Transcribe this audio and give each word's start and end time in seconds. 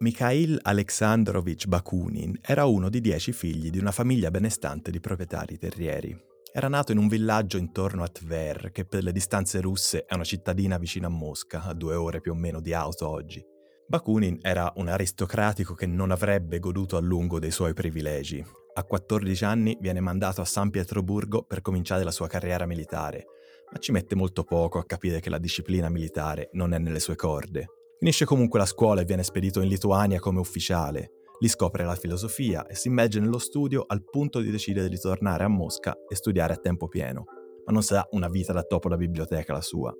Mikhail 0.00 0.56
Alexandrovich 0.62 1.66
Bakunin 1.66 2.38
era 2.40 2.66
uno 2.66 2.88
di 2.88 3.00
dieci 3.00 3.32
figli 3.32 3.68
di 3.68 3.80
una 3.80 3.90
famiglia 3.90 4.30
benestante 4.30 4.92
di 4.92 5.00
proprietari 5.00 5.58
terrieri. 5.58 6.16
Era 6.52 6.68
nato 6.68 6.92
in 6.92 6.98
un 6.98 7.08
villaggio 7.08 7.56
intorno 7.56 8.04
a 8.04 8.08
Tver, 8.08 8.70
che 8.70 8.84
per 8.84 9.02
le 9.02 9.10
distanze 9.10 9.60
russe 9.60 10.04
è 10.04 10.14
una 10.14 10.22
cittadina 10.22 10.78
vicino 10.78 11.08
a 11.08 11.10
Mosca, 11.10 11.64
a 11.64 11.74
due 11.74 11.96
ore 11.96 12.20
più 12.20 12.30
o 12.30 12.36
meno 12.36 12.60
di 12.60 12.72
auto 12.72 13.08
oggi. 13.08 13.44
Bakunin 13.88 14.38
era 14.40 14.72
un 14.76 14.86
aristocratico 14.86 15.74
che 15.74 15.86
non 15.86 16.12
avrebbe 16.12 16.60
goduto 16.60 16.96
a 16.96 17.00
lungo 17.00 17.40
dei 17.40 17.50
suoi 17.50 17.74
privilegi. 17.74 18.44
A 18.74 18.84
14 18.84 19.44
anni 19.44 19.76
viene 19.80 19.98
mandato 19.98 20.40
a 20.40 20.44
San 20.44 20.70
Pietroburgo 20.70 21.42
per 21.42 21.60
cominciare 21.60 22.04
la 22.04 22.12
sua 22.12 22.28
carriera 22.28 22.66
militare, 22.66 23.24
ma 23.72 23.80
ci 23.80 23.90
mette 23.90 24.14
molto 24.14 24.44
poco 24.44 24.78
a 24.78 24.86
capire 24.86 25.18
che 25.18 25.28
la 25.28 25.38
disciplina 25.38 25.88
militare 25.88 26.50
non 26.52 26.72
è 26.72 26.78
nelle 26.78 27.00
sue 27.00 27.16
corde. 27.16 27.66
Finisce 27.98 28.24
comunque 28.24 28.60
la 28.60 28.64
scuola 28.64 29.00
e 29.00 29.04
viene 29.04 29.24
spedito 29.24 29.60
in 29.60 29.68
Lituania 29.68 30.20
come 30.20 30.38
ufficiale. 30.38 31.14
Lì 31.40 31.48
scopre 31.48 31.84
la 31.84 31.96
filosofia 31.96 32.64
e 32.66 32.76
si 32.76 32.86
immerge 32.86 33.18
nello 33.18 33.38
studio 33.38 33.84
al 33.84 34.04
punto 34.04 34.38
di 34.38 34.52
decidere 34.52 34.88
di 34.88 34.98
tornare 35.00 35.42
a 35.42 35.48
Mosca 35.48 35.96
e 36.08 36.14
studiare 36.14 36.52
a 36.52 36.58
tempo 36.58 36.86
pieno. 36.86 37.24
Ma 37.66 37.72
non 37.72 37.82
sarà 37.82 38.06
una 38.12 38.28
vita 38.28 38.52
da 38.52 38.62
topo 38.62 38.88
da 38.88 38.96
biblioteca 38.96 39.52
la 39.52 39.60
sua. 39.60 39.92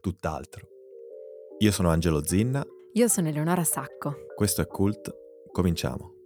Tutt'altro. 0.00 0.68
Io 1.60 1.72
sono 1.72 1.88
Angelo 1.88 2.22
Zinna. 2.22 2.62
Io 2.92 3.08
sono 3.08 3.28
Eleonora 3.28 3.64
Sacco. 3.64 4.26
Questo 4.34 4.60
è 4.60 4.66
Cult. 4.66 5.10
Cominciamo. 5.50 6.19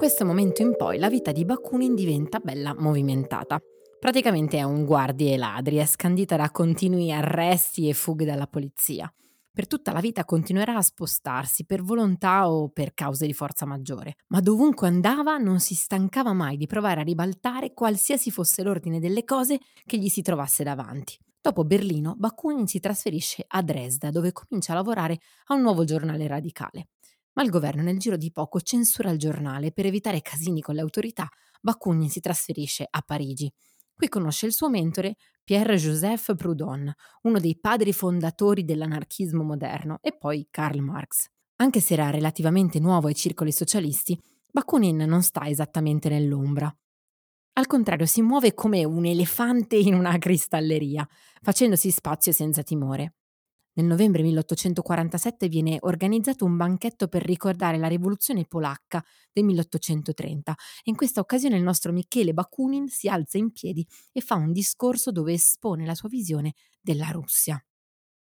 Questo 0.00 0.24
momento 0.24 0.62
in 0.62 0.76
poi 0.78 0.96
la 0.96 1.10
vita 1.10 1.30
di 1.30 1.44
Bakunin 1.44 1.94
diventa 1.94 2.38
bella 2.38 2.74
movimentata. 2.74 3.60
Praticamente 3.98 4.56
è 4.56 4.62
un 4.62 4.86
guardie 4.86 5.34
e 5.34 5.36
ladri, 5.36 5.76
è 5.76 5.84
scandita 5.84 6.36
da 6.36 6.50
continui 6.50 7.12
arresti 7.12 7.86
e 7.86 7.92
fughe 7.92 8.24
dalla 8.24 8.46
polizia. 8.46 9.12
Per 9.52 9.66
tutta 9.66 9.92
la 9.92 10.00
vita 10.00 10.24
continuerà 10.24 10.76
a 10.76 10.80
spostarsi 10.80 11.66
per 11.66 11.82
volontà 11.82 12.50
o 12.50 12.70
per 12.70 12.94
cause 12.94 13.26
di 13.26 13.34
forza 13.34 13.66
maggiore, 13.66 14.14
ma 14.28 14.40
dovunque 14.40 14.88
andava 14.88 15.36
non 15.36 15.60
si 15.60 15.74
stancava 15.74 16.32
mai 16.32 16.56
di 16.56 16.66
provare 16.66 17.00
a 17.02 17.04
ribaltare 17.04 17.74
qualsiasi 17.74 18.30
fosse 18.30 18.62
l'ordine 18.62 19.00
delle 19.00 19.24
cose 19.24 19.58
che 19.84 19.98
gli 19.98 20.08
si 20.08 20.22
trovasse 20.22 20.64
davanti. 20.64 21.18
Dopo 21.42 21.62
Berlino, 21.64 22.14
Bakunin 22.16 22.66
si 22.66 22.80
trasferisce 22.80 23.44
a 23.46 23.60
Dresda, 23.60 24.10
dove 24.10 24.32
comincia 24.32 24.72
a 24.72 24.76
lavorare 24.76 25.18
a 25.48 25.54
un 25.54 25.60
nuovo 25.60 25.84
giornale 25.84 26.26
radicale. 26.26 26.88
Ma 27.32 27.42
il 27.42 27.50
governo 27.50 27.82
nel 27.82 27.98
giro 27.98 28.16
di 28.16 28.32
poco 28.32 28.60
censura 28.60 29.10
il 29.10 29.18
giornale 29.18 29.72
per 29.72 29.86
evitare 29.86 30.20
casini 30.20 30.60
con 30.60 30.74
le 30.74 30.80
autorità, 30.80 31.28
Bakunin 31.60 32.08
si 32.08 32.20
trasferisce 32.20 32.86
a 32.88 33.02
Parigi. 33.02 33.52
Qui 33.94 34.08
conosce 34.08 34.46
il 34.46 34.52
suo 34.52 34.70
mentore 34.70 35.16
Pierre-Joseph 35.44 36.34
Proudhon, 36.34 36.92
uno 37.22 37.38
dei 37.38 37.58
padri 37.58 37.92
fondatori 37.92 38.64
dell'anarchismo 38.64 39.42
moderno, 39.42 39.98
e 40.00 40.16
poi 40.16 40.48
Karl 40.50 40.78
Marx. 40.80 41.26
Anche 41.56 41.80
se 41.80 41.94
era 41.94 42.10
relativamente 42.10 42.78
nuovo 42.78 43.08
ai 43.08 43.14
circoli 43.14 43.52
socialisti, 43.52 44.18
Bakunin 44.50 44.96
non 44.96 45.22
sta 45.22 45.46
esattamente 45.46 46.08
nell'ombra. 46.08 46.74
Al 47.54 47.66
contrario, 47.66 48.06
si 48.06 48.22
muove 48.22 48.54
come 48.54 48.84
un 48.84 49.04
elefante 49.04 49.76
in 49.76 49.92
una 49.92 50.16
cristalleria, 50.16 51.06
facendosi 51.42 51.90
spazio 51.90 52.32
senza 52.32 52.62
timore. 52.62 53.16
Nel 53.72 53.86
novembre 53.86 54.22
1847 54.22 55.48
viene 55.48 55.78
organizzato 55.80 56.44
un 56.44 56.56
banchetto 56.56 57.06
per 57.06 57.22
ricordare 57.22 57.78
la 57.78 57.86
rivoluzione 57.86 58.44
polacca 58.44 59.04
del 59.32 59.44
1830 59.44 60.52
e 60.52 60.90
in 60.90 60.96
questa 60.96 61.20
occasione 61.20 61.56
il 61.56 61.62
nostro 61.62 61.92
Michele 61.92 62.34
Bakunin 62.34 62.88
si 62.88 63.08
alza 63.08 63.38
in 63.38 63.52
piedi 63.52 63.86
e 64.12 64.20
fa 64.20 64.34
un 64.34 64.52
discorso 64.52 65.12
dove 65.12 65.34
espone 65.34 65.86
la 65.86 65.94
sua 65.94 66.08
visione 66.08 66.54
della 66.80 67.10
Russia. 67.10 67.62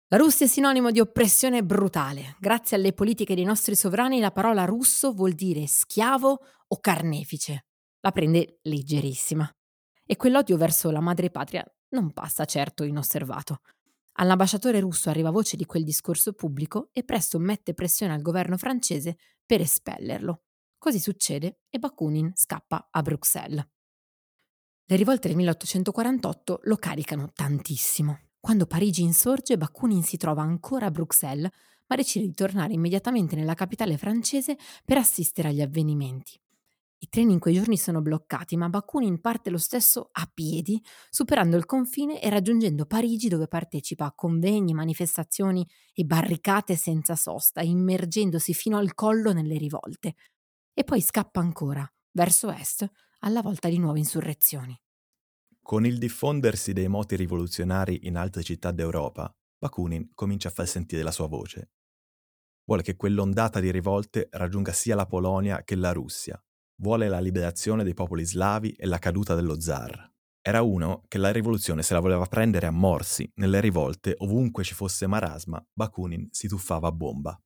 La 0.09 0.17
Russia 0.17 0.45
è 0.45 0.50
sinonimo 0.50 0.91
di 0.91 1.00
oppressione 1.00 1.63
brutale. 1.63 2.35
Grazie 2.39 2.78
alle 2.78 2.94
politiche 2.94 3.35
dei 3.35 3.44
nostri 3.44 3.75
sovrani 3.75 4.19
la 4.19 4.31
parola 4.31 4.66
russo 4.66 5.11
vuol 5.13 5.34
dire 5.34 5.67
schiavo 5.67 6.39
o 6.67 6.79
carnefice. 6.79 7.66
La 8.01 8.11
prende 8.11 8.59
leggerissima. 8.63 9.50
E 10.05 10.16
quell'odio 10.16 10.57
verso 10.57 10.91
la 10.91 11.00
madrepatria 11.00 11.66
non 11.89 12.13
passa 12.13 12.45
certo 12.45 12.84
inosservato. 12.84 13.61
All'ambasciatore 14.18 14.80
russo 14.80 15.09
arriva 15.09 15.30
voce 15.30 15.58
di 15.58 15.66
quel 15.66 15.84
discorso 15.84 16.34
pubblico 16.34 16.90
e 16.94 17.03
presto 17.03 17.38
mette 17.38 17.74
pressione 17.74 18.14
al 18.14 18.22
governo 18.22 18.58
francese 18.58 19.18
per 19.46 19.62
espellerlo. 19.62 20.44
Così 20.78 21.00
succede 21.00 21.62
e 21.70 21.80
Bakunin 21.80 22.31
scappa 22.34 22.88
a 22.92 23.02
Bruxelles. 23.02 23.68
Le 24.88 24.96
rivolte 24.96 25.28
del 25.28 25.38
1848 25.38 26.59
lo 26.64 26.76
caricano 26.78 27.31
tantissimo. 27.34 28.20
Quando 28.40 28.68
Parigi 28.68 29.02
insorge, 29.02 29.58
Bakunin 29.58 30.03
si 30.03 30.18
trova 30.18 30.44
ancora 30.44 30.86
a 30.86 30.92
Bruxelles, 30.92 31.50
ma 31.88 31.96
decide 31.96 32.26
di 32.26 32.34
tornare 32.34 32.74
immediatamente 32.74 33.36
nella 33.36 33.56
capitale 33.56 33.97
francese 33.97 34.58
per 34.84 34.97
assistere 34.97 35.50
agli 35.50 35.62
avvenimenti. 35.62 36.40
I 37.05 37.07
treni 37.07 37.33
in 37.33 37.39
quei 37.39 37.53
giorni 37.53 37.77
sono 37.77 38.01
bloccati, 38.01 38.57
ma 38.57 38.67
Bakunin 38.67 39.21
parte 39.21 39.51
lo 39.51 39.59
stesso 39.59 40.09
a 40.11 40.27
piedi, 40.33 40.83
superando 41.11 41.55
il 41.55 41.67
confine 41.67 42.19
e 42.19 42.29
raggiungendo 42.29 42.88
Parigi 42.88 43.27
dove 43.27 43.47
partecipa 43.47 44.05
a 44.05 44.13
convegni, 44.16 44.73
manifestazioni 44.73 45.63
e 45.93 46.03
barricate 46.03 46.75
senza 46.75 47.16
sosta, 47.16 47.61
immergendosi 47.61 48.55
fino 48.55 48.77
al 48.79 48.95
collo 48.95 49.33
nelle 49.33 49.55
rivolte. 49.59 50.16
E 50.73 50.83
poi 50.83 50.99
scappa 50.99 51.39
ancora, 51.41 51.88
verso 52.13 52.49
est, 52.49 52.89
alla 53.19 53.43
volta 53.43 53.69
di 53.69 53.77
nuove 53.77 53.99
insurrezioni. 53.99 54.75
Con 55.61 55.85
il 55.85 55.99
diffondersi 55.99 56.73
dei 56.73 56.87
moti 56.87 57.16
rivoluzionari 57.16 58.07
in 58.07 58.17
altre 58.17 58.41
città 58.41 58.72
d'Europa, 58.72 59.31
Bakunin 59.59 60.09
comincia 60.16 60.47
a 60.47 60.51
far 60.51 60.67
sentire 60.67 61.03
la 61.03 61.11
sua 61.11 61.27
voce. 61.27 61.69
Vuole 62.63 62.81
che 62.81 62.95
quell'ondata 62.95 63.59
di 63.59 63.69
rivolte 63.69 64.27
raggiunga 64.31 64.72
sia 64.72 64.95
la 64.95 65.05
Polonia 65.05 65.63
che 65.63 65.75
la 65.75 65.91
Russia, 65.91 66.43
vuole 66.78 67.08
la 67.08 67.19
liberazione 67.19 67.84
dei 67.84 67.94
popoli 67.94 68.25
slavi 68.25 68.72
e 68.72 68.86
la 68.86 69.00
caduta 69.00 69.36
dello 69.36 69.59
zar. 69.59 70.12
Era 70.41 70.62
uno 70.62 71.03
che 71.08 71.18
la 71.18 71.31
rivoluzione 71.31 71.81
se 71.81 71.94
la 71.94 72.00
voleva 72.00 72.25
prendere 72.25 72.68
a 72.68 72.72
morsi, 72.72 73.30
nelle 73.36 73.59
rivolte, 73.59 74.13
ovunque 74.18 74.63
ci 74.63 74.74
fosse 74.74 75.08
marasma, 75.08 75.66
Bakunin 75.74 76.28
si 76.31 76.47
tuffava 76.47 76.88
a 76.88 76.91
bomba. 76.91 77.40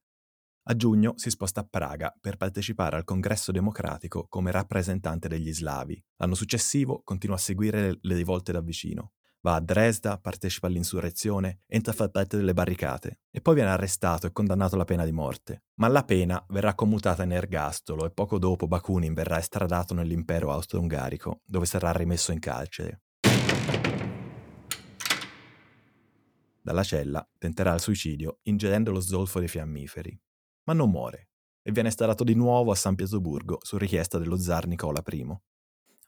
A 0.64 0.76
giugno 0.76 1.14
si 1.16 1.30
sposta 1.30 1.62
a 1.62 1.68
Praga 1.70 2.16
per 2.20 2.38
partecipare 2.38 2.98
al 2.98 3.06
congresso 3.06 3.52
democratico 3.52 4.28
come 4.28 4.52
rappresentante 4.52 5.28
degli 5.28 5.54
slavi. 5.54 6.04
L'anno 6.18 6.36
successivo 6.36 7.02
continua 7.04 7.38
a 7.38 7.40
seguire 7.40 7.98
le 8.02 8.16
rivolte 8.16 8.52
da 8.52 8.62
vicino 8.62 9.14
va 9.42 9.56
a 9.56 9.60
Dresda, 9.60 10.18
partecipa 10.18 10.68
all'insurrezione, 10.68 11.62
entra 11.68 11.92
a 11.92 11.96
far 11.96 12.10
parte 12.10 12.38
delle 12.38 12.54
barricate 12.54 13.20
e 13.32 13.42
poi 13.42 13.56
viene 13.56 13.70
arrestato 13.70 14.28
e 14.28 14.32
condannato 14.32 14.76
alla 14.76 14.86
pena 14.86 15.06
di 15.06 15.12
morte. 15.12 15.64
Ma 15.76 15.88
la 15.88 16.04
pena 16.04 16.44
verrà 16.50 16.74
commutata 16.76 17.24
in 17.24 17.32
ergastolo 17.32 18.06
e 18.06 18.12
poco 18.12 18.38
dopo 18.38 18.68
Bakunin 18.68 19.14
verrà 19.14 19.40
estradato 19.40 19.94
nell'impero 19.94 20.52
austro-ungarico, 20.52 21.42
dove 21.46 21.66
sarà 21.66 21.92
rimesso 21.92 22.32
in 22.32 22.40
carcere. 22.40 23.02
Dalla 26.62 26.84
cella 26.84 27.28
tenterà 27.38 27.74
il 27.74 27.80
suicidio 27.80 28.40
ingerendo 28.44 28.92
lo 28.92 29.00
zolfo 29.00 29.40
dei 29.40 29.48
fiammiferi, 29.48 30.20
ma 30.66 30.74
non 30.74 30.92
muore 30.92 31.30
e 31.62 31.72
viene 31.72 31.90
estradato 31.90 32.24
di 32.24 32.36
nuovo 32.36 32.72
a 32.72 32.76
San 32.76 32.96
Pietroburgo 32.96 33.60
su 33.62 33.78
richiesta 33.78 34.18
dello 34.18 34.38
zar 34.38 34.68
Nicola 34.68 35.04
I. 35.08 35.38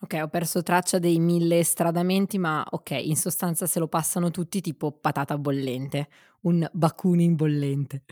Ok, 0.04 0.20
ho 0.20 0.28
perso 0.30 0.64
traccia 0.64 0.98
dei 0.98 1.20
mille 1.20 1.64
stradamenti, 1.64 2.40
ma 2.40 2.66
ok, 2.68 2.90
in 2.92 3.16
sostanza 3.16 3.68
se 3.68 3.78
lo 3.78 3.88
passano 3.88 4.32
tutti 4.32 4.60
tipo 4.60 4.92
patata 4.92 5.38
bollente, 5.38 6.10
un 6.42 6.68
Bakunin 6.74 7.36
bollente. 7.36 8.04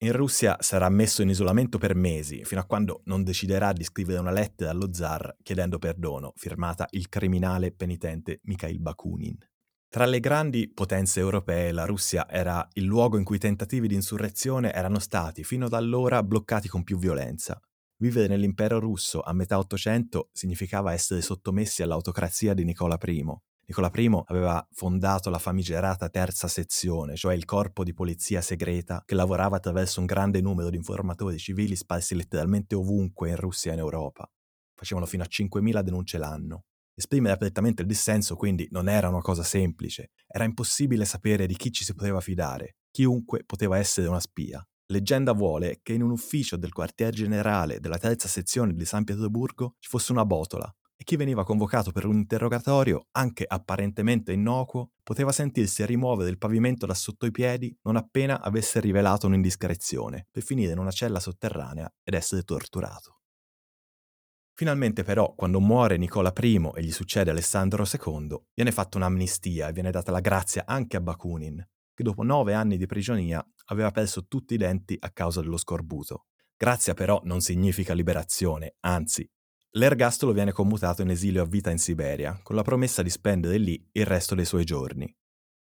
In 0.00 0.12
Russia 0.12 0.58
sarà 0.60 0.90
messo 0.90 1.22
in 1.22 1.30
isolamento 1.30 1.78
per 1.78 1.94
mesi, 1.94 2.44
fino 2.44 2.60
a 2.60 2.64
quando 2.64 3.00
non 3.04 3.24
deciderà 3.24 3.72
di 3.72 3.82
scrivere 3.82 4.20
una 4.20 4.30
lettera 4.30 4.70
allo 4.70 4.92
zar 4.92 5.38
chiedendo 5.42 5.78
perdono, 5.78 6.34
firmata 6.36 6.86
il 6.90 7.08
criminale 7.08 7.72
penitente 7.72 8.40
Mikhail 8.42 8.78
Bakunin. 8.78 9.36
Tra 9.88 10.04
le 10.04 10.20
grandi 10.20 10.70
potenze 10.70 11.18
europee 11.18 11.72
la 11.72 11.86
Russia 11.86 12.28
era 12.28 12.68
il 12.74 12.84
luogo 12.84 13.16
in 13.16 13.24
cui 13.24 13.36
i 13.36 13.40
tentativi 13.40 13.88
di 13.88 13.94
insurrezione 13.94 14.70
erano 14.70 14.98
stati 14.98 15.42
fino 15.44 15.64
ad 15.64 15.72
allora 15.72 16.22
bloccati 16.22 16.68
con 16.68 16.84
più 16.84 16.98
violenza. 16.98 17.58
Vivere 18.00 18.28
nell'impero 18.28 18.78
russo 18.78 19.22
a 19.22 19.32
metà 19.32 19.58
Ottocento 19.58 20.30
significava 20.32 20.92
essere 20.92 21.20
sottomessi 21.20 21.82
all'autocrazia 21.82 22.54
di 22.54 22.62
Nicola 22.62 22.96
I. 23.04 23.24
Nicola 23.66 23.90
I 23.92 24.22
aveva 24.26 24.64
fondato 24.70 25.30
la 25.30 25.40
famigerata 25.40 26.08
terza 26.08 26.46
sezione, 26.46 27.16
cioè 27.16 27.34
il 27.34 27.44
corpo 27.44 27.82
di 27.82 27.92
polizia 27.92 28.40
segreta 28.40 29.02
che 29.04 29.16
lavorava 29.16 29.56
attraverso 29.56 29.98
un 29.98 30.06
grande 30.06 30.40
numero 30.40 30.70
di 30.70 30.76
informatori 30.76 31.38
civili 31.38 31.74
sparsi 31.74 32.14
letteralmente 32.14 32.76
ovunque 32.76 33.30
in 33.30 33.36
Russia 33.36 33.72
e 33.72 33.74
in 33.74 33.80
Europa. 33.80 34.30
Facevano 34.76 35.06
fino 35.06 35.24
a 35.24 35.28
5.000 35.28 35.80
denunce 35.82 36.18
l'anno. 36.18 36.66
Esprimere 36.94 37.34
apertamente 37.34 37.82
il 37.82 37.88
dissenso 37.88 38.36
quindi 38.36 38.68
non 38.70 38.88
era 38.88 39.08
una 39.08 39.22
cosa 39.22 39.42
semplice, 39.42 40.12
era 40.28 40.44
impossibile 40.44 41.04
sapere 41.04 41.46
di 41.46 41.56
chi 41.56 41.72
ci 41.72 41.82
si 41.82 41.94
poteva 41.94 42.20
fidare, 42.20 42.76
chiunque 42.92 43.42
poteva 43.44 43.76
essere 43.76 44.06
una 44.06 44.20
spia. 44.20 44.64
Leggenda 44.90 45.32
vuole 45.32 45.80
che 45.82 45.92
in 45.92 46.02
un 46.02 46.10
ufficio 46.10 46.56
del 46.56 46.72
quartier 46.72 47.12
generale 47.12 47.78
della 47.78 47.98
terza 47.98 48.26
sezione 48.26 48.72
di 48.72 48.86
San 48.86 49.04
Pietroburgo 49.04 49.74
ci 49.78 49.88
fosse 49.90 50.12
una 50.12 50.24
botola 50.24 50.74
e 50.96 51.04
chi 51.04 51.16
veniva 51.16 51.44
convocato 51.44 51.92
per 51.92 52.06
un 52.06 52.16
interrogatorio, 52.16 53.08
anche 53.12 53.44
apparentemente 53.46 54.32
innocuo, 54.32 54.92
poteva 55.02 55.30
sentirsi 55.30 55.84
rimuovere 55.84 56.30
il 56.30 56.38
pavimento 56.38 56.86
da 56.86 56.94
sotto 56.94 57.26
i 57.26 57.30
piedi 57.30 57.76
non 57.82 57.96
appena 57.96 58.40
avesse 58.40 58.80
rivelato 58.80 59.26
un'indiscrezione, 59.26 60.26
per 60.30 60.42
finire 60.42 60.72
in 60.72 60.78
una 60.78 60.90
cella 60.90 61.20
sotterranea 61.20 61.92
ed 62.02 62.14
essere 62.14 62.42
torturato. 62.42 63.20
Finalmente 64.54 65.04
però, 65.04 65.34
quando 65.34 65.60
muore 65.60 65.98
Nicola 65.98 66.32
I 66.34 66.70
e 66.74 66.82
gli 66.82 66.90
succede 66.90 67.30
Alessandro 67.30 67.84
II, 67.84 68.36
viene 68.54 68.72
fatta 68.72 68.96
un'amnistia 68.96 69.68
e 69.68 69.72
viene 69.72 69.90
data 69.90 70.10
la 70.10 70.20
grazia 70.20 70.64
anche 70.66 70.96
a 70.96 71.00
Bakunin, 71.00 71.64
che 71.98 72.04
dopo 72.04 72.22
nove 72.22 72.54
anni 72.54 72.76
di 72.76 72.86
prigionia 72.86 73.44
aveva 73.70 73.90
perso 73.90 74.28
tutti 74.28 74.54
i 74.54 74.56
denti 74.56 74.96
a 75.00 75.10
causa 75.10 75.40
dello 75.40 75.56
scorbuto. 75.56 76.26
Grazia 76.56 76.94
però 76.94 77.20
non 77.24 77.40
significa 77.40 77.92
liberazione, 77.92 78.76
anzi, 78.82 79.28
l'ergastolo 79.70 80.30
viene 80.30 80.52
commutato 80.52 81.02
in 81.02 81.10
esilio 81.10 81.42
a 81.42 81.44
vita 81.44 81.72
in 81.72 81.78
Siberia, 81.78 82.38
con 82.44 82.54
la 82.54 82.62
promessa 82.62 83.02
di 83.02 83.10
spendere 83.10 83.58
lì 83.58 83.84
il 83.90 84.06
resto 84.06 84.36
dei 84.36 84.44
suoi 84.44 84.62
giorni. 84.62 85.12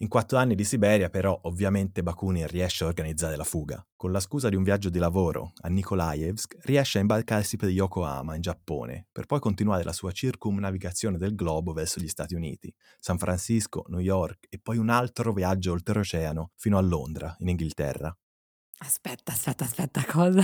In 0.01 0.09
quattro 0.09 0.37
anni 0.37 0.55
di 0.55 0.65
Siberia, 0.65 1.09
però, 1.09 1.39
ovviamente 1.45 2.03
Bakunin 2.03 2.47
riesce 2.49 2.85
a 2.85 2.87
organizzare 2.87 3.35
la 3.35 3.45
fuga. 3.45 3.83
Con 3.97 4.13
la 4.13 4.21
scusa 4.21 4.51
di 4.51 4.55
un 4.55 4.63
viaggio 4.63 4.91
di 4.91 4.99
lavoro 4.99 5.53
a 5.63 5.69
Nikolaevsk, 5.69 6.59
riesce 6.65 6.99
a 6.99 7.01
imbarcarsi 7.01 7.57
per 7.57 7.71
Yokohama, 7.71 8.35
in 8.35 8.43
Giappone, 8.43 9.07
per 9.11 9.25
poi 9.25 9.41
continuare 9.41 9.85
la 9.85 9.95
sua 9.95 10.13
circumnavigazione 10.13 11.17
del 11.17 11.35
globo 11.35 11.73
verso 11.73 11.99
gli 11.99 12.09
Stati 12.09 12.35
Uniti, 12.35 12.71
San 13.01 13.17
Francisco, 13.17 13.87
New 13.89 14.01
York 14.01 14.49
e 14.51 14.59
poi 14.63 14.77
un 14.77 14.91
altro 14.91 15.33
viaggio 15.33 15.73
oltreoceano 15.73 16.51
fino 16.57 16.77
a 16.77 16.83
Londra, 16.83 17.35
in 17.39 17.49
Inghilterra. 17.49 18.15
Aspetta, 18.81 19.33
aspetta, 19.33 19.65
aspetta, 19.65 20.05
cosa? 20.05 20.43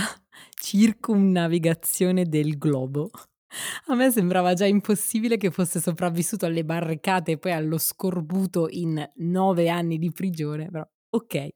Circumnavigazione 0.49 2.25
del 2.25 2.57
globo? 2.57 3.11
A 3.87 3.95
me 3.95 4.11
sembrava 4.11 4.53
già 4.53 4.65
impossibile 4.65 5.37
che 5.37 5.51
fosse 5.51 5.79
sopravvissuto 5.79 6.45
alle 6.45 6.63
barricate 6.63 7.33
e 7.33 7.37
poi 7.37 7.51
allo 7.51 7.77
scorbuto 7.77 8.67
in 8.69 9.07
nove 9.15 9.69
anni 9.69 9.97
di 9.97 10.11
prigione, 10.11 10.69
però 10.69 10.87
ok. 11.09 11.47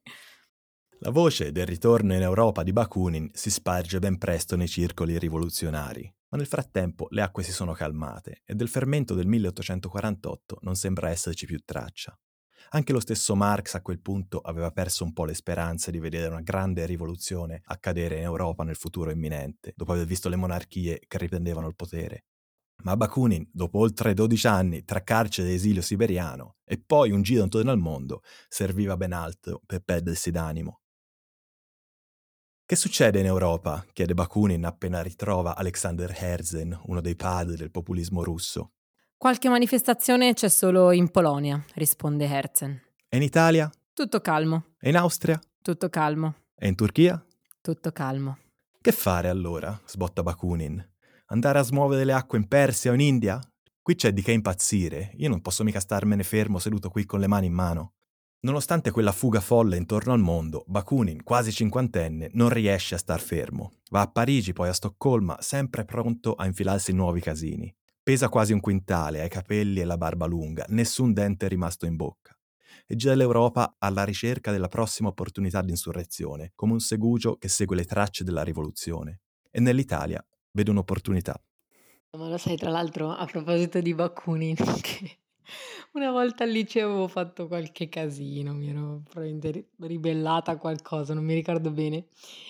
La 1.00 1.10
voce 1.10 1.52
del 1.52 1.66
ritorno 1.66 2.14
in 2.14 2.22
Europa 2.22 2.64
di 2.64 2.72
Bakunin 2.72 3.30
si 3.32 3.50
sparge 3.50 4.00
ben 4.00 4.18
presto 4.18 4.56
nei 4.56 4.66
circoli 4.66 5.16
rivoluzionari, 5.16 6.12
ma 6.30 6.38
nel 6.38 6.46
frattempo 6.46 7.06
le 7.10 7.22
acque 7.22 7.44
si 7.44 7.52
sono 7.52 7.72
calmate 7.72 8.42
e 8.44 8.54
del 8.54 8.68
fermento 8.68 9.14
del 9.14 9.28
1848 9.28 10.58
non 10.62 10.74
sembra 10.74 11.10
esserci 11.10 11.46
più 11.46 11.60
traccia. 11.64 12.18
Anche 12.70 12.92
lo 12.92 13.00
stesso 13.00 13.34
Marx 13.34 13.74
a 13.74 13.80
quel 13.80 13.98
punto 14.00 14.40
aveva 14.40 14.70
perso 14.70 15.02
un 15.02 15.14
po' 15.14 15.24
le 15.24 15.32
speranze 15.32 15.90
di 15.90 15.98
vedere 15.98 16.28
una 16.28 16.42
grande 16.42 16.84
rivoluzione 16.84 17.62
accadere 17.64 18.16
in 18.18 18.24
Europa 18.24 18.62
nel 18.62 18.76
futuro 18.76 19.10
imminente, 19.10 19.72
dopo 19.74 19.92
aver 19.92 20.04
visto 20.04 20.28
le 20.28 20.36
monarchie 20.36 21.00
che 21.06 21.16
riprendevano 21.16 21.66
il 21.66 21.76
potere. 21.76 22.24
Ma 22.82 22.96
Bakunin, 22.96 23.48
dopo 23.50 23.78
oltre 23.78 24.12
12 24.12 24.46
anni 24.46 24.84
tra 24.84 25.02
carcere 25.02 25.48
e 25.48 25.54
esilio 25.54 25.80
siberiano 25.80 26.56
e 26.64 26.78
poi 26.78 27.10
un 27.10 27.22
giro 27.22 27.42
intorno 27.42 27.70
al 27.70 27.78
mondo, 27.78 28.20
serviva 28.48 28.96
ben 28.98 29.12
altro 29.12 29.62
per 29.64 29.80
perdersi 29.80 30.30
d'animo. 30.30 30.82
Che 32.66 32.76
succede 32.76 33.18
in 33.18 33.24
Europa? 33.24 33.84
chiede 33.94 34.12
Bakunin 34.12 34.66
appena 34.66 35.00
ritrova 35.00 35.56
Alexander 35.56 36.14
Herzen, 36.14 36.78
uno 36.84 37.00
dei 37.00 37.16
padri 37.16 37.56
del 37.56 37.70
populismo 37.70 38.22
russo. 38.22 38.72
Qualche 39.18 39.48
manifestazione 39.48 40.32
c'è 40.32 40.48
solo 40.48 40.92
in 40.92 41.10
Polonia, 41.10 41.60
risponde 41.74 42.26
Herzen. 42.26 42.80
E 43.08 43.16
in 43.16 43.24
Italia? 43.24 43.68
Tutto 43.92 44.20
calmo. 44.20 44.66
E 44.78 44.90
in 44.90 44.96
Austria? 44.96 45.40
Tutto 45.60 45.88
calmo. 45.88 46.36
E 46.54 46.68
in 46.68 46.76
Turchia? 46.76 47.20
Tutto 47.60 47.90
calmo. 47.90 48.38
Che 48.80 48.92
fare 48.92 49.28
allora? 49.28 49.76
sbotta 49.86 50.22
Bakunin. 50.22 50.88
Andare 51.26 51.58
a 51.58 51.62
smuovere 51.62 52.04
le 52.04 52.12
acque 52.12 52.38
in 52.38 52.46
Persia 52.46 52.92
o 52.92 52.94
in 52.94 53.00
India? 53.00 53.40
Qui 53.82 53.96
c'è 53.96 54.12
di 54.12 54.22
che 54.22 54.30
impazzire. 54.30 55.10
Io 55.16 55.28
non 55.28 55.40
posso 55.40 55.64
mica 55.64 55.80
starmene 55.80 56.22
fermo 56.22 56.60
seduto 56.60 56.88
qui 56.88 57.04
con 57.04 57.18
le 57.18 57.26
mani 57.26 57.46
in 57.46 57.54
mano. 57.54 57.94
Nonostante 58.42 58.92
quella 58.92 59.10
fuga 59.10 59.40
folle 59.40 59.76
intorno 59.76 60.12
al 60.12 60.20
mondo, 60.20 60.62
Bakunin, 60.68 61.24
quasi 61.24 61.50
cinquantenne, 61.50 62.30
non 62.34 62.50
riesce 62.50 62.94
a 62.94 62.98
star 62.98 63.18
fermo. 63.18 63.72
Va 63.90 64.02
a 64.02 64.06
Parigi, 64.06 64.52
poi 64.52 64.68
a 64.68 64.72
Stoccolma, 64.72 65.38
sempre 65.40 65.84
pronto 65.84 66.34
a 66.34 66.46
infilarsi 66.46 66.92
in 66.92 66.98
nuovi 66.98 67.20
casini. 67.20 67.74
Pesa 68.08 68.30
quasi 68.30 68.54
un 68.54 68.60
quintale, 68.60 69.20
ha 69.20 69.26
i 69.26 69.28
capelli 69.28 69.80
e 69.80 69.84
la 69.84 69.98
barba 69.98 70.24
lunga, 70.24 70.64
nessun 70.68 71.12
dente 71.12 71.44
è 71.44 71.48
rimasto 71.50 71.84
in 71.84 71.94
bocca. 71.94 72.34
E 72.86 72.96
gira 72.96 73.14
l'Europa 73.14 73.76
alla 73.76 74.02
ricerca 74.02 74.50
della 74.50 74.68
prossima 74.68 75.10
opportunità 75.10 75.60
di 75.60 75.72
insurrezione, 75.72 76.52
come 76.54 76.72
un 76.72 76.80
segugio 76.80 77.36
che 77.36 77.48
segue 77.48 77.76
le 77.76 77.84
tracce 77.84 78.24
della 78.24 78.42
rivoluzione. 78.42 79.20
E 79.50 79.60
nell'Italia 79.60 80.26
vede 80.52 80.70
un'opportunità. 80.70 81.38
Ma 82.12 82.30
lo 82.30 82.38
sai, 82.38 82.56
tra 82.56 82.70
l'altro, 82.70 83.10
a 83.10 83.26
proposito 83.26 83.78
di 83.78 83.92
Bakunin, 83.92 84.56
che 84.80 85.18
una 85.92 86.10
volta 86.10 86.44
al 86.44 86.50
liceo 86.50 86.88
avevo 86.88 87.08
fatto 87.08 87.46
qualche 87.46 87.90
casino, 87.90 88.54
mi 88.54 88.70
ero 88.70 89.02
probabilmente 89.04 89.72
ribellata 89.80 90.52
a 90.52 90.56
qualcosa, 90.56 91.12
non 91.12 91.24
mi 91.24 91.34
ricordo 91.34 91.70
bene. 91.70 92.06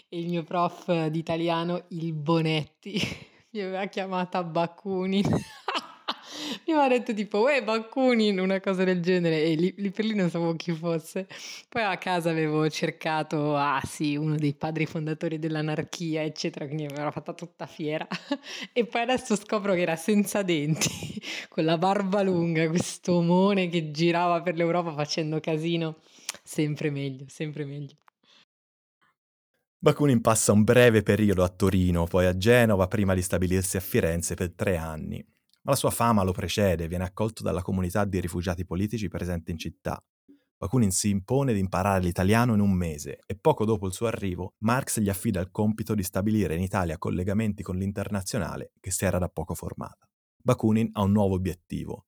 E 0.09 0.21
il 0.21 0.29
mio 0.29 0.45
prof 0.45 1.09
di 1.09 1.19
italiano, 1.19 1.87
il 1.89 2.13
Bonetti, 2.13 3.01
mi 3.59 3.65
aveva 3.65 3.87
chiamata 3.87 4.45
Bakunin. 4.45 5.25
mi 6.67 6.73
aveva 6.73 6.89
detto 6.89 7.13
tipo, 7.13 7.41
uè 7.41 7.63
Bakunin, 7.65 8.39
una 8.39 8.61
cosa 8.61 8.85
del 8.85 9.01
genere, 9.01 9.43
e 9.43 9.55
lì, 9.55 9.75
lì, 9.77 9.91
per 9.91 10.05
lì 10.05 10.15
non 10.15 10.31
sapevo 10.31 10.55
chi 10.55 10.73
fosse. 10.73 11.27
Poi 11.69 11.83
a 11.83 11.97
casa 11.99 12.31
avevo 12.31 12.69
cercato, 12.71 13.57
ah 13.57 13.81
sì, 13.85 14.17
uno 14.17 14.37
dei 14.37 14.55
padri 14.55 14.87
fondatori 14.87 15.39
dell'anarchia, 15.39 16.23
eccetera, 16.23 16.67
quindi 16.67 16.85
mi 16.85 16.93
aveva 16.93 17.11
fatta 17.11 17.33
tutta 17.33 17.67
fiera. 17.67 18.07
e 18.73 18.87
poi 18.87 19.03
adesso 19.03 19.35
scopro 19.35 19.75
che 19.75 19.81
era 19.81 19.97
senza 19.97 20.43
denti, 20.43 21.21
con 21.49 21.65
la 21.65 21.79
barba 21.79 22.23
lunga, 22.23 22.69
questo 22.69 23.15
omone 23.15 23.69
che 23.69 23.91
girava 23.91 24.41
per 24.41 24.55
l'Europa 24.55 24.93
facendo 24.93 25.41
casino. 25.41 25.97
Sempre 26.43 26.91
meglio, 26.91 27.25
sempre 27.29 27.65
meglio. 27.65 27.97
Bakunin 29.81 30.21
passa 30.21 30.51
un 30.51 30.65
breve 30.65 31.05
periodo 31.05 31.45
a 31.45 31.49
Torino, 31.49 32.05
poi 32.05 32.27
a 32.27 32.37
Genova, 32.37 32.89
prima 32.89 33.15
di 33.15 33.23
stabilirsi 33.23 33.77
a 33.77 33.81
Firenze 33.81 34.35
per 34.35 34.53
tre 34.53 34.77
anni. 34.77 35.25
Ma 35.63 35.71
la 35.71 35.77
sua 35.77 35.91
fama 35.91 36.25
lo 36.25 36.33
precede, 36.33 36.89
viene 36.89 37.05
accolto 37.05 37.45
dalla 37.45 37.63
comunità 37.63 38.05
di 38.05 38.19
rifugiati 38.19 38.65
politici 38.65 39.07
presente 39.07 39.53
in 39.53 39.59
città. 39.59 40.03
Bakunin 40.57 40.91
si 40.91 41.11
impone 41.11 41.53
di 41.53 41.61
imparare 41.61 42.03
l'italiano 42.03 42.55
in 42.55 42.61
un 42.61 42.73
mese 42.73 43.21
e 43.25 43.37
poco 43.37 43.65
dopo 43.65 43.87
il 43.87 43.93
suo 43.93 44.09
arrivo 44.09 44.55
Marx 44.65 44.99
gli 44.99 45.09
affida 45.09 45.39
il 45.39 45.53
compito 45.53 45.95
di 45.95 46.03
stabilire 46.03 46.57
in 46.57 46.63
Italia 46.63 46.99
collegamenti 46.99 47.63
con 47.63 47.77
l'internazionale 47.77 48.73
che 48.81 48.91
si 48.91 49.05
era 49.05 49.19
da 49.19 49.29
poco 49.29 49.55
formata. 49.55 50.09
Bakunin 50.43 50.89
ha 50.95 51.03
un 51.03 51.13
nuovo 51.13 51.37
obiettivo, 51.37 52.07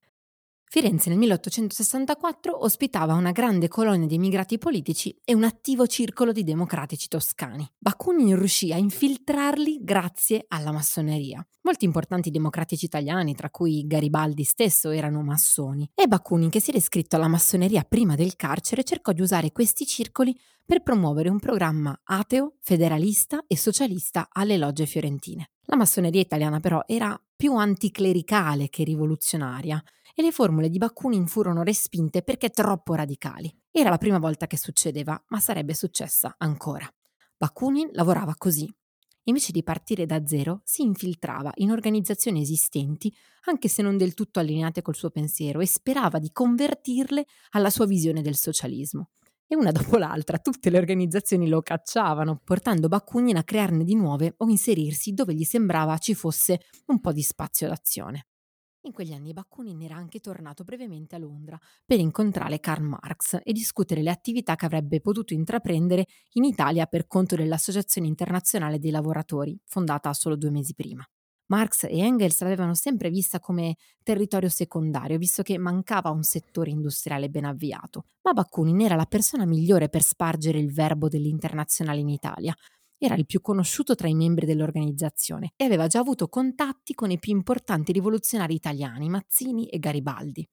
Firenze 0.73 1.09
nel 1.09 1.19
1864 1.19 2.62
ospitava 2.62 3.15
una 3.15 3.33
grande 3.33 3.67
colonia 3.67 4.07
di 4.07 4.15
immigrati 4.15 4.57
politici 4.57 5.12
e 5.25 5.35
un 5.35 5.43
attivo 5.43 5.89
circolo 5.89 6.31
di 6.31 6.45
democratici 6.45 7.09
toscani. 7.09 7.69
Bakunin 7.77 8.37
riuscì 8.37 8.73
a 8.73 8.77
infiltrarli 8.77 9.81
grazie 9.83 10.45
alla 10.47 10.71
massoneria. 10.71 11.45
Molti 11.62 11.87
importanti 11.87 12.31
democratici 12.31 12.85
italiani, 12.85 13.35
tra 13.35 13.50
cui 13.50 13.85
Garibaldi 13.85 14.45
stesso, 14.45 14.91
erano 14.91 15.23
massoni 15.23 15.91
e 15.93 16.07
Bakunin, 16.07 16.50
che 16.50 16.61
si 16.61 16.71
era 16.71 16.79
iscritto 16.79 17.17
alla 17.17 17.27
massoneria 17.27 17.83
prima 17.83 18.15
del 18.15 18.37
carcere, 18.37 18.85
cercò 18.85 19.11
di 19.11 19.23
usare 19.23 19.50
questi 19.50 19.85
circoli 19.85 20.39
per 20.65 20.85
promuovere 20.85 21.31
un 21.31 21.41
programma 21.41 22.00
ateo, 22.05 22.55
federalista 22.61 23.43
e 23.49 23.57
socialista 23.57 24.29
alle 24.31 24.57
logge 24.57 24.87
fiorentine. 24.87 25.50
La 25.65 25.75
massoneria 25.75 26.21
italiana 26.21 26.61
però 26.61 26.85
era 26.87 27.21
più 27.35 27.57
anticlericale 27.57 28.69
che 28.69 28.85
rivoluzionaria 28.85 29.83
e 30.14 30.23
le 30.23 30.33
formule 30.33 30.69
di 30.69 30.79
Bakunin 30.79 31.26
furono 31.26 31.62
respinte 31.62 32.23
perché 32.23 32.50
troppo 32.50 32.95
radicali. 32.95 33.55
Era 33.71 33.90
la 33.90 33.99
prima 33.99 34.19
volta 34.19 34.47
che 34.47 34.57
succedeva, 34.57 35.23
ma 35.29 35.40
sarebbe 35.40 35.75
successa 35.75 36.35
ancora. 36.38 36.88
Bakunin 37.37 37.90
lavorava 37.93 38.35
così. 38.37 38.69
Invece 39.25 39.52
di 39.52 39.62
partire 39.62 40.07
da 40.07 40.26
zero, 40.26 40.61
si 40.64 40.83
infiltrava 40.83 41.52
in 41.57 41.71
organizzazioni 41.71 42.40
esistenti, 42.40 43.14
anche 43.45 43.69
se 43.69 43.83
non 43.83 43.97
del 43.97 44.14
tutto 44.14 44.40
allineate 44.40 44.83
col 44.83 44.97
suo 44.97 45.11
pensiero, 45.11 45.61
e 45.61 45.67
sperava 45.67 46.19
di 46.19 46.31
convertirle 46.33 47.25
alla 47.50 47.71
sua 47.71 47.87
visione 47.87 48.23
del 48.23 48.37
socialismo. 48.37 49.11
E 49.47 49.57
una 49.57 49.71
dopo 49.73 49.99
l'altra 49.99 50.38
tutte 50.38 50.71
le 50.71 50.79
organizzazioni 50.79 51.49
lo 51.49 51.61
cacciavano, 51.61 52.40
portando 52.45 52.88
Bakunin 52.88 53.37
a 53.37 53.45
crearne 53.45 53.85
di 53.85 53.95
nuove 53.95 54.35
o 54.38 54.49
inserirsi 54.49 55.12
dove 55.12 55.35
gli 55.35 55.45
sembrava 55.45 55.99
ci 55.99 56.14
fosse 56.14 56.61
un 56.87 57.00
po' 57.00 57.12
di 57.12 57.23
spazio 57.23 57.69
d'azione. 57.69 58.26
In 58.85 58.93
quegli 58.93 59.13
anni 59.13 59.35
Bakunin 59.35 59.83
era 59.83 59.97
anche 59.97 60.21
tornato 60.21 60.65
brevemente 60.65 61.15
a 61.15 61.19
Londra 61.19 61.59
per 61.85 61.99
incontrare 61.99 62.61
Karl 62.61 62.83
Marx 62.83 63.39
e 63.43 63.53
discutere 63.53 64.01
le 64.01 64.09
attività 64.09 64.57
che 64.57 64.65
avrebbe 64.65 65.03
potuto 65.03 65.35
intraprendere 65.35 66.07
in 66.33 66.45
Italia 66.45 66.87
per 66.87 67.07
conto 67.07 67.37
dell'Associazione 67.37 68.07
Internazionale 68.07 68.79
dei 68.79 68.91
Lavoratori, 68.91 69.61
fondata 69.67 70.15
solo 70.15 70.35
due 70.35 70.51
mesi 70.51 70.75
prima. 70.75 71.07
Marx 71.49 71.85
e 71.85 71.99
Engels 71.99 72.41
l'avevano 72.41 72.75
sempre 72.75 73.11
vista 73.11 73.39
come 73.39 73.77
territorio 74.03 74.49
secondario, 74.49 75.19
visto 75.19 75.43
che 75.43 75.59
mancava 75.59 76.09
un 76.09 76.23
settore 76.23 76.71
industriale 76.71 77.29
ben 77.29 77.45
avviato. 77.45 78.05
Ma 78.23 78.33
Bakunin 78.33 78.81
era 78.81 78.95
la 78.95 79.05
persona 79.05 79.45
migliore 79.45 79.91
per 79.91 80.01
spargere 80.01 80.59
il 80.59 80.73
verbo 80.73 81.09
dell'internazionale 81.09 82.01
in 82.01 82.09
Italia, 82.09 82.55
era 83.02 83.14
il 83.14 83.25
più 83.25 83.40
conosciuto 83.40 83.95
tra 83.95 84.09
i 84.09 84.14
membri 84.14 84.45
dell'organizzazione 84.45 85.54
e 85.57 85.64
aveva 85.64 85.87
già 85.87 86.00
avuto 86.00 86.28
contatti 86.28 86.92
con 86.92 87.11
i 87.11 87.19
più 87.19 87.33
importanti 87.33 87.92
rivoluzionari 87.92 88.54
italiani, 88.54 89.09
Mazzini 89.09 89.69
e 89.69 89.78
Garibaldi. 89.78 90.47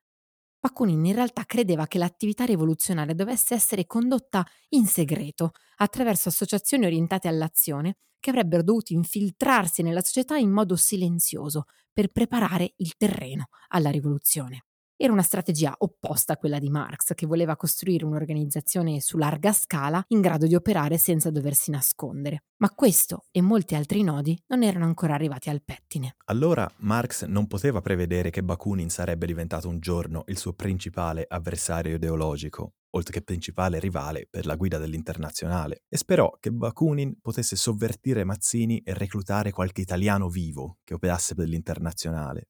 Bakunin 0.58 1.06
in 1.06 1.14
realtà 1.14 1.44
credeva 1.44 1.88
che 1.88 1.98
l'attività 1.98 2.46
rivoluzionaria 2.46 3.14
dovesse 3.14 3.54
essere 3.54 3.86
condotta 3.86 4.46
in 4.70 4.86
segreto, 4.86 5.52
attraverso 5.78 6.30
associazioni 6.30 6.86
orientate 6.86 7.28
all'azione 7.28 7.98
che 8.20 8.30
avrebbero 8.30 8.64
dovuto 8.64 8.94
infiltrarsi 8.94 9.84
nella 9.84 10.02
società 10.02 10.38
in 10.38 10.50
modo 10.50 10.76
silenzioso 10.78 11.66
per 11.92 12.12
preparare 12.12 12.74
il 12.78 12.96
terreno 12.96 13.50
alla 13.70 13.90
rivoluzione. 13.90 14.67
Era 15.00 15.14
una 15.14 15.22
strategia 15.22 15.76
opposta 15.78 16.34
a 16.34 16.38
quella 16.38 16.58
di 16.58 16.72
Marx, 16.72 17.14
che 17.14 17.28
voleva 17.28 17.56
costruire 17.56 18.04
un'organizzazione 18.04 19.00
su 19.00 19.18
larga 19.18 19.54
scala 19.54 20.04
in 20.08 20.22
grado 20.22 20.48
di 20.48 20.56
operare 20.56 20.98
senza 20.98 21.30
doversi 21.30 21.70
nascondere. 21.70 22.46
Ma 22.58 22.72
questo 22.72 23.26
e 23.30 23.42
molti 23.42 23.76
altri 23.76 24.02
nodi 24.02 24.36
non 24.48 24.64
erano 24.64 24.86
ancora 24.86 25.14
arrivati 25.14 25.52
al 25.52 25.62
pettine. 25.64 26.16
Allora 26.26 26.68
Marx 26.78 27.26
non 27.26 27.46
poteva 27.46 27.80
prevedere 27.80 28.32
che 28.32 28.42
Bakunin 28.42 28.90
sarebbe 28.90 29.28
diventato 29.28 29.70
un 29.70 29.80
giorno 29.80 30.24
il 30.30 30.38
suo 30.40 30.54
principale 30.54 31.26
avversario 31.28 31.94
ideologico, 31.94 32.74
oltre 32.96 33.14
che 33.14 33.22
principale 33.22 33.78
rivale 33.78 34.28
per 34.28 34.48
la 34.48 34.56
guida 34.56 34.80
dell'internazionale, 34.80 35.84
e 35.88 35.98
sperò 35.98 36.36
che 36.40 36.52
Bakunin 36.52 37.20
potesse 37.22 37.56
sovvertire 37.56 38.24
Mazzini 38.24 38.80
e 38.80 38.96
reclutare 38.96 39.52
qualche 39.52 39.82
italiano 39.82 40.28
vivo 40.28 40.80
che 40.84 40.96
operasse 40.96 41.36
per 41.36 41.48
l'internazionale. 41.48 42.48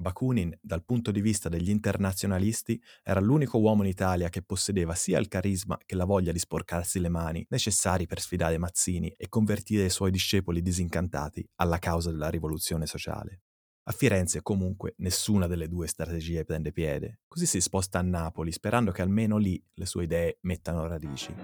Bakunin, 0.00 0.56
dal 0.60 0.84
punto 0.84 1.10
di 1.10 1.20
vista 1.20 1.48
degli 1.48 1.70
internazionalisti, 1.70 2.80
era 3.02 3.18
l'unico 3.18 3.58
uomo 3.58 3.82
in 3.82 3.88
Italia 3.88 4.28
che 4.28 4.42
possedeva 4.42 4.94
sia 4.94 5.18
il 5.18 5.26
carisma 5.26 5.76
che 5.84 5.96
la 5.96 6.04
voglia 6.04 6.30
di 6.30 6.38
sporcarsi 6.38 7.00
le 7.00 7.08
mani 7.08 7.44
necessari 7.50 8.06
per 8.06 8.20
sfidare 8.20 8.58
Mazzini 8.58 9.12
e 9.16 9.28
convertire 9.28 9.86
i 9.86 9.90
suoi 9.90 10.12
discepoli 10.12 10.62
disincantati 10.62 11.44
alla 11.56 11.80
causa 11.80 12.12
della 12.12 12.30
rivoluzione 12.30 12.86
sociale. 12.86 13.40
A 13.88 13.92
Firenze, 13.92 14.40
comunque, 14.40 14.94
nessuna 14.98 15.48
delle 15.48 15.66
due 15.66 15.88
strategie 15.88 16.44
prende 16.44 16.70
piede, 16.70 17.22
così 17.26 17.46
si 17.46 17.60
sposta 17.60 17.98
a 17.98 18.02
Napoli 18.02 18.52
sperando 18.52 18.92
che 18.92 19.02
almeno 19.02 19.36
lì 19.36 19.60
le 19.74 19.86
sue 19.86 20.04
idee 20.04 20.38
mettano 20.42 20.86
radici. 20.86 21.34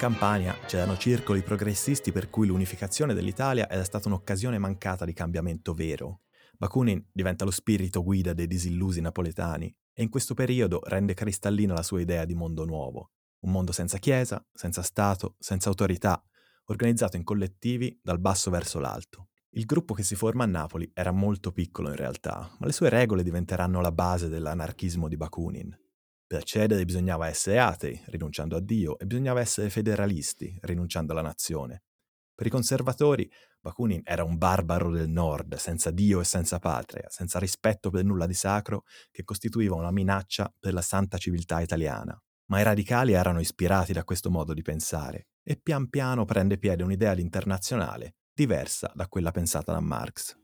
Campania 0.00 0.56
c'erano 0.64 0.96
circoli 0.96 1.42
progressisti 1.42 2.10
per 2.10 2.30
cui 2.30 2.46
l'unificazione 2.46 3.12
dell'Italia 3.12 3.68
era 3.68 3.84
stata 3.84 4.08
un'occasione 4.08 4.56
mancata 4.56 5.04
di 5.04 5.12
cambiamento 5.12 5.74
vero. 5.74 6.22
Bakunin 6.56 7.04
diventa 7.12 7.44
lo 7.44 7.50
spirito 7.50 8.02
guida 8.02 8.32
dei 8.32 8.46
disillusi 8.46 9.02
napoletani 9.02 9.66
e 9.92 10.02
in 10.02 10.08
questo 10.08 10.32
periodo 10.32 10.80
rende 10.84 11.12
cristallina 11.12 11.74
la 11.74 11.82
sua 11.82 12.00
idea 12.00 12.24
di 12.24 12.34
mondo 12.34 12.64
nuovo. 12.64 13.10
Un 13.40 13.52
mondo 13.52 13.72
senza 13.72 13.98
chiesa, 13.98 14.42
senza 14.54 14.80
Stato, 14.80 15.36
senza 15.38 15.68
autorità, 15.68 16.24
organizzato 16.68 17.18
in 17.18 17.22
collettivi 17.22 18.00
dal 18.02 18.20
basso 18.20 18.50
verso 18.50 18.78
l'alto. 18.78 19.28
Il 19.50 19.66
gruppo 19.66 19.92
che 19.92 20.02
si 20.02 20.14
forma 20.14 20.44
a 20.44 20.46
Napoli 20.46 20.90
era 20.94 21.10
molto 21.10 21.52
piccolo 21.52 21.90
in 21.90 21.96
realtà, 21.96 22.50
ma 22.58 22.64
le 22.64 22.72
sue 22.72 22.88
regole 22.88 23.22
diventeranno 23.22 23.82
la 23.82 23.92
base 23.92 24.30
dell'anarchismo 24.30 25.08
di 25.08 25.18
Bakunin. 25.18 25.89
Per 26.30 26.38
accedere 26.38 26.84
bisognava 26.84 27.26
essere 27.26 27.58
atei, 27.58 28.00
rinunciando 28.06 28.54
a 28.54 28.60
Dio, 28.60 28.96
e 29.00 29.04
bisognava 29.04 29.40
essere 29.40 29.68
federalisti, 29.68 30.56
rinunciando 30.62 31.10
alla 31.10 31.22
nazione. 31.22 31.82
Per 32.32 32.46
i 32.46 32.50
conservatori, 32.50 33.28
Bakunin 33.58 34.02
era 34.04 34.22
un 34.22 34.38
barbaro 34.38 34.92
del 34.92 35.08
nord, 35.08 35.56
senza 35.56 35.90
Dio 35.90 36.20
e 36.20 36.24
senza 36.24 36.60
patria, 36.60 37.08
senza 37.10 37.40
rispetto 37.40 37.90
per 37.90 38.04
nulla 38.04 38.28
di 38.28 38.34
sacro, 38.34 38.84
che 39.10 39.24
costituiva 39.24 39.74
una 39.74 39.90
minaccia 39.90 40.54
per 40.56 40.72
la 40.72 40.82
santa 40.82 41.18
civiltà 41.18 41.62
italiana. 41.62 42.16
Ma 42.46 42.60
i 42.60 42.62
radicali 42.62 43.10
erano 43.10 43.40
ispirati 43.40 43.92
da 43.92 44.04
questo 44.04 44.30
modo 44.30 44.54
di 44.54 44.62
pensare, 44.62 45.30
e 45.42 45.56
pian 45.56 45.88
piano 45.88 46.24
prende 46.26 46.58
piede 46.58 46.84
un'idea 46.84 47.18
internazionale 47.18 48.14
diversa 48.32 48.92
da 48.94 49.08
quella 49.08 49.32
pensata 49.32 49.72
da 49.72 49.80
Marx. 49.80 50.38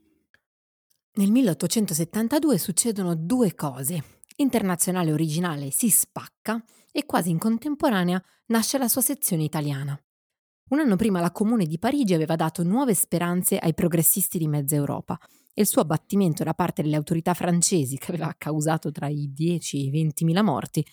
Nel 1.13 1.31
1872 1.31 2.57
succedono 2.57 3.15
due 3.15 3.55
cose 3.55 4.16
Internazionale 4.39 5.11
originale 5.11 5.71
si 5.71 5.89
spacca 5.89 6.63
e 6.91 7.05
quasi 7.05 7.31
in 7.31 7.39
contemporanea 7.39 8.23
nasce 8.47 8.77
la 8.77 8.87
sua 8.87 9.01
sezione 9.01 9.41
italiana. 9.43 9.99
Un 10.69 10.79
anno 10.79 10.95
prima 10.95 11.19
la 11.19 11.31
Comune 11.31 11.65
di 11.65 11.79
Parigi 11.79 12.13
aveva 12.13 12.35
dato 12.35 12.61
nuove 12.61 12.93
speranze 12.93 13.57
ai 13.57 13.73
progressisti 13.73 14.37
di 14.37 14.47
mezza 14.47 14.75
Europa 14.75 15.17
e 15.55 15.61
il 15.61 15.67
suo 15.67 15.81
abbattimento 15.81 16.43
da 16.43 16.53
parte 16.53 16.83
delle 16.83 16.97
autorità 16.97 17.33
francesi, 17.33 17.97
che 17.97 18.11
aveva 18.11 18.35
causato 18.37 18.91
tra 18.91 19.07
i 19.07 19.31
10 19.33 19.77
e 19.77 19.81
i 19.85 19.89
20 19.89 20.23
mila 20.23 20.43
morti, 20.43 20.85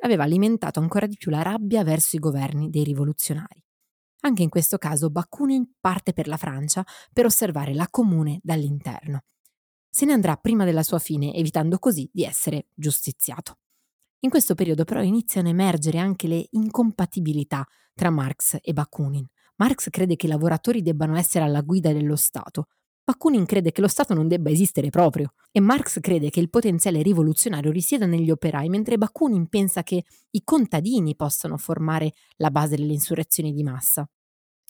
aveva 0.00 0.24
alimentato 0.24 0.78
ancora 0.78 1.06
di 1.06 1.16
più 1.16 1.30
la 1.30 1.40
rabbia 1.40 1.82
verso 1.84 2.16
i 2.16 2.18
governi 2.18 2.68
dei 2.68 2.84
rivoluzionari. 2.84 3.64
Anche 4.24 4.42
in 4.42 4.50
questo 4.50 4.76
caso 4.76 5.08
Bakunin 5.08 5.76
parte 5.80 6.12
per 6.12 6.28
la 6.28 6.36
Francia 6.36 6.84
per 7.14 7.24
osservare 7.24 7.72
la 7.72 7.88
Comune 7.88 8.40
dall'interno 8.42 9.22
se 10.00 10.06
ne 10.06 10.14
andrà 10.14 10.34
prima 10.36 10.64
della 10.64 10.82
sua 10.82 10.98
fine, 10.98 11.34
evitando 11.34 11.78
così 11.78 12.08
di 12.10 12.24
essere 12.24 12.68
giustiziato. 12.72 13.58
In 14.20 14.30
questo 14.30 14.54
periodo 14.54 14.84
però 14.84 15.02
iniziano 15.02 15.48
a 15.48 15.50
emergere 15.50 15.98
anche 15.98 16.26
le 16.26 16.46
incompatibilità 16.52 17.66
tra 17.92 18.08
Marx 18.08 18.56
e 18.62 18.72
Bakunin. 18.72 19.26
Marx 19.56 19.90
crede 19.90 20.16
che 20.16 20.24
i 20.24 20.30
lavoratori 20.30 20.80
debbano 20.80 21.18
essere 21.18 21.44
alla 21.44 21.60
guida 21.60 21.92
dello 21.92 22.16
Stato. 22.16 22.68
Bakunin 23.04 23.44
crede 23.44 23.72
che 23.72 23.82
lo 23.82 23.88
Stato 23.88 24.14
non 24.14 24.26
debba 24.26 24.48
esistere 24.48 24.88
proprio 24.88 25.34
e 25.52 25.60
Marx 25.60 26.00
crede 26.00 26.30
che 26.30 26.40
il 26.40 26.48
potenziale 26.48 27.02
rivoluzionario 27.02 27.70
risieda 27.70 28.06
negli 28.06 28.30
operai, 28.30 28.70
mentre 28.70 28.96
Bakunin 28.96 29.48
pensa 29.48 29.82
che 29.82 30.04
i 30.30 30.42
contadini 30.42 31.14
possano 31.14 31.58
formare 31.58 32.14
la 32.36 32.50
base 32.50 32.76
delle 32.76 32.94
insurrezioni 32.94 33.52
di 33.52 33.62
massa. 33.62 34.08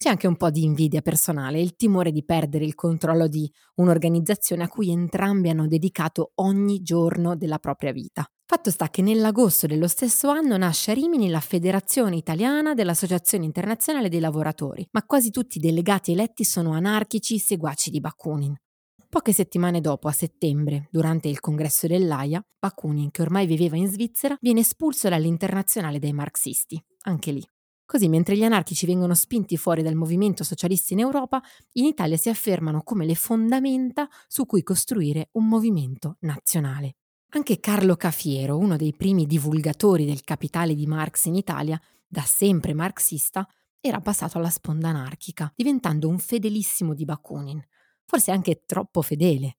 C'è 0.03 0.09
anche 0.09 0.27
un 0.27 0.37
po' 0.37 0.49
di 0.49 0.65
invidia 0.65 1.03
personale, 1.03 1.61
il 1.61 1.77
timore 1.77 2.11
di 2.11 2.25
perdere 2.25 2.65
il 2.65 2.75
controllo 2.75 3.29
di 3.29 3.53
un'organizzazione 3.75 4.63
a 4.63 4.69
cui 4.69 4.91
entrambi 4.91 5.51
hanno 5.51 5.67
dedicato 5.67 6.33
ogni 6.37 6.81
giorno 6.81 7.37
della 7.37 7.59
propria 7.59 7.93
vita. 7.93 8.27
Fatto 8.47 8.71
sta 8.71 8.89
che 8.89 9.03
nell'agosto 9.03 9.67
dello 9.67 9.89
stesso 9.89 10.31
anno 10.31 10.57
nasce 10.57 10.93
a 10.93 10.95
Rimini 10.95 11.29
la 11.29 11.41
Federazione 11.41 12.17
Italiana 12.17 12.73
dell'Associazione 12.73 13.45
Internazionale 13.45 14.09
dei 14.09 14.21
Lavoratori, 14.21 14.89
ma 14.93 15.05
quasi 15.05 15.31
tutti 15.31 15.59
i 15.59 15.61
delegati 15.61 16.13
eletti 16.13 16.45
sono 16.45 16.73
anarchici 16.73 17.37
seguaci 17.37 17.91
di 17.91 18.01
Bakunin. 18.01 18.59
Poche 19.07 19.35
settimane 19.35 19.83
dopo, 19.83 20.09
a 20.09 20.13
settembre, 20.13 20.89
durante 20.91 21.29
il 21.29 21.41
congresso 21.41 21.87
dell'AIA, 21.87 22.43
Bakunin, 22.59 23.11
che 23.11 23.21
ormai 23.21 23.45
viveva 23.45 23.77
in 23.77 23.89
Svizzera, 23.89 24.35
viene 24.41 24.61
espulso 24.61 25.11
dall'Internazionale 25.11 25.99
dei 25.99 26.15
marxisti, 26.15 26.83
anche 27.03 27.33
lì. 27.33 27.47
Così, 27.91 28.09
mentre 28.09 28.37
gli 28.37 28.45
anarchici 28.45 28.87
vengono 28.87 29.15
spinti 29.15 29.57
fuori 29.57 29.83
dal 29.83 29.97
movimento 29.97 30.45
socialista 30.45 30.95
in 30.95 31.01
Europa, 31.01 31.43
in 31.73 31.87
Italia 31.87 32.17
si 32.17 32.29
affermano 32.29 32.85
come 32.85 33.05
le 33.05 33.17
fondamenta 33.17 34.09
su 34.29 34.47
cui 34.47 34.63
costruire 34.63 35.31
un 35.33 35.49
movimento 35.49 36.17
nazionale. 36.21 36.99
Anche 37.31 37.59
Carlo 37.59 37.97
Cafiero, 37.97 38.57
uno 38.57 38.77
dei 38.77 38.95
primi 38.95 39.27
divulgatori 39.27 40.05
del 40.05 40.23
capitale 40.23 40.77
di 40.77 40.87
Marx 40.87 41.25
in 41.25 41.35
Italia, 41.35 41.81
da 42.07 42.21
sempre 42.21 42.75
marxista, 42.75 43.45
era 43.81 44.01
passato 44.01 44.39
alla 44.39 44.51
sponda 44.51 44.91
anarchica, 44.91 45.53
diventando 45.57 46.07
un 46.07 46.21
fedelissimo 46.21 46.95
di 46.95 47.05
Bakunin, 47.05 47.61
forse 48.05 48.31
anche 48.31 48.63
troppo 48.67 49.03
fedele. 49.03 49.57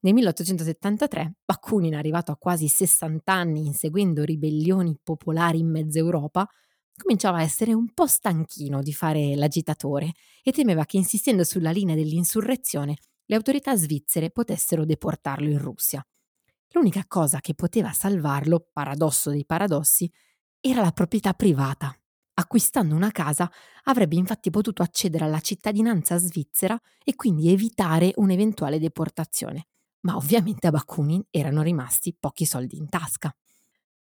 Nel 0.00 0.12
1873 0.12 1.36
Bakunin, 1.46 1.94
arrivato 1.94 2.30
a 2.30 2.36
quasi 2.36 2.68
60 2.68 3.32
anni 3.32 3.64
inseguendo 3.64 4.22
ribellioni 4.22 4.98
popolari 5.02 5.60
in 5.60 5.70
mezza 5.70 5.98
Europa, 5.98 6.46
cominciava 7.00 7.38
a 7.38 7.42
essere 7.42 7.72
un 7.72 7.92
po' 7.92 8.06
stanchino 8.06 8.82
di 8.82 8.92
fare 8.92 9.34
l'agitatore 9.34 10.12
e 10.42 10.52
temeva 10.52 10.84
che 10.84 10.96
insistendo 10.96 11.44
sulla 11.44 11.70
linea 11.70 11.94
dell'insurrezione 11.94 12.96
le 13.24 13.36
autorità 13.36 13.76
svizzere 13.76 14.30
potessero 14.30 14.84
deportarlo 14.84 15.48
in 15.48 15.58
Russia. 15.58 16.04
L'unica 16.72 17.04
cosa 17.06 17.40
che 17.40 17.54
poteva 17.54 17.92
salvarlo, 17.92 18.68
paradosso 18.72 19.30
dei 19.30 19.44
paradossi, 19.44 20.10
era 20.60 20.82
la 20.82 20.92
proprietà 20.92 21.32
privata. 21.32 21.94
Acquistando 22.34 22.94
una 22.94 23.10
casa 23.10 23.50
avrebbe 23.84 24.16
infatti 24.16 24.50
potuto 24.50 24.82
accedere 24.82 25.24
alla 25.24 25.40
cittadinanza 25.40 26.16
svizzera 26.16 26.80
e 27.04 27.14
quindi 27.16 27.50
evitare 27.50 28.12
un'eventuale 28.16 28.78
deportazione. 28.78 29.66
Ma 30.02 30.16
ovviamente 30.16 30.66
a 30.66 30.70
Bakunin 30.70 31.22
erano 31.30 31.62
rimasti 31.62 32.16
pochi 32.18 32.46
soldi 32.46 32.76
in 32.76 32.88
tasca. 32.88 33.34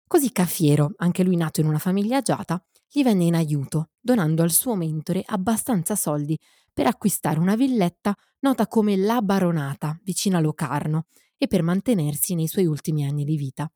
Così 0.07 0.31
Cafiero, 0.31 0.93
anche 0.97 1.23
lui 1.23 1.35
nato 1.35 1.61
in 1.61 1.67
una 1.67 1.79
famiglia 1.79 2.17
agiata, 2.17 2.63
gli 2.89 3.03
venne 3.03 3.25
in 3.25 3.35
aiuto, 3.35 3.89
donando 3.99 4.43
al 4.43 4.51
suo 4.51 4.75
mentore 4.75 5.23
abbastanza 5.25 5.95
soldi 5.95 6.37
per 6.71 6.85
acquistare 6.85 7.39
una 7.39 7.55
villetta 7.55 8.15
nota 8.39 8.67
come 8.67 8.95
La 8.95 9.21
Baronata, 9.21 9.99
vicino 10.03 10.37
a 10.37 10.41
Locarno, 10.41 11.07
e 11.37 11.47
per 11.47 11.63
mantenersi 11.63 12.35
nei 12.35 12.47
suoi 12.47 12.65
ultimi 12.65 13.05
anni 13.05 13.25
di 13.25 13.35
vita. 13.35 13.69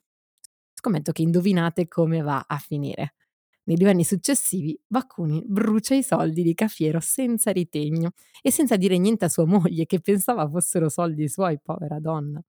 Scommetto 0.73 1.11
che 1.11 1.23
indovinate 1.23 1.87
come 1.87 2.21
va 2.21 2.45
a 2.47 2.57
finire. 2.57 3.15
Nei 3.63 3.75
due 3.75 3.89
anni 3.89 4.03
successivi, 4.03 4.79
Bakunin 4.87 5.43
brucia 5.45 5.95
i 5.95 6.03
soldi 6.03 6.41
di 6.43 6.53
Cafiero 6.53 6.99
senza 6.99 7.51
ritegno 7.51 8.11
e 8.41 8.51
senza 8.51 8.77
dire 8.77 8.97
niente 8.97 9.25
a 9.25 9.29
sua 9.29 9.45
moglie, 9.45 9.85
che 9.85 9.99
pensava 9.99 10.47
fossero 10.49 10.89
soldi 10.89 11.27
suoi, 11.27 11.59
povera 11.61 11.99
donna. 11.99 12.41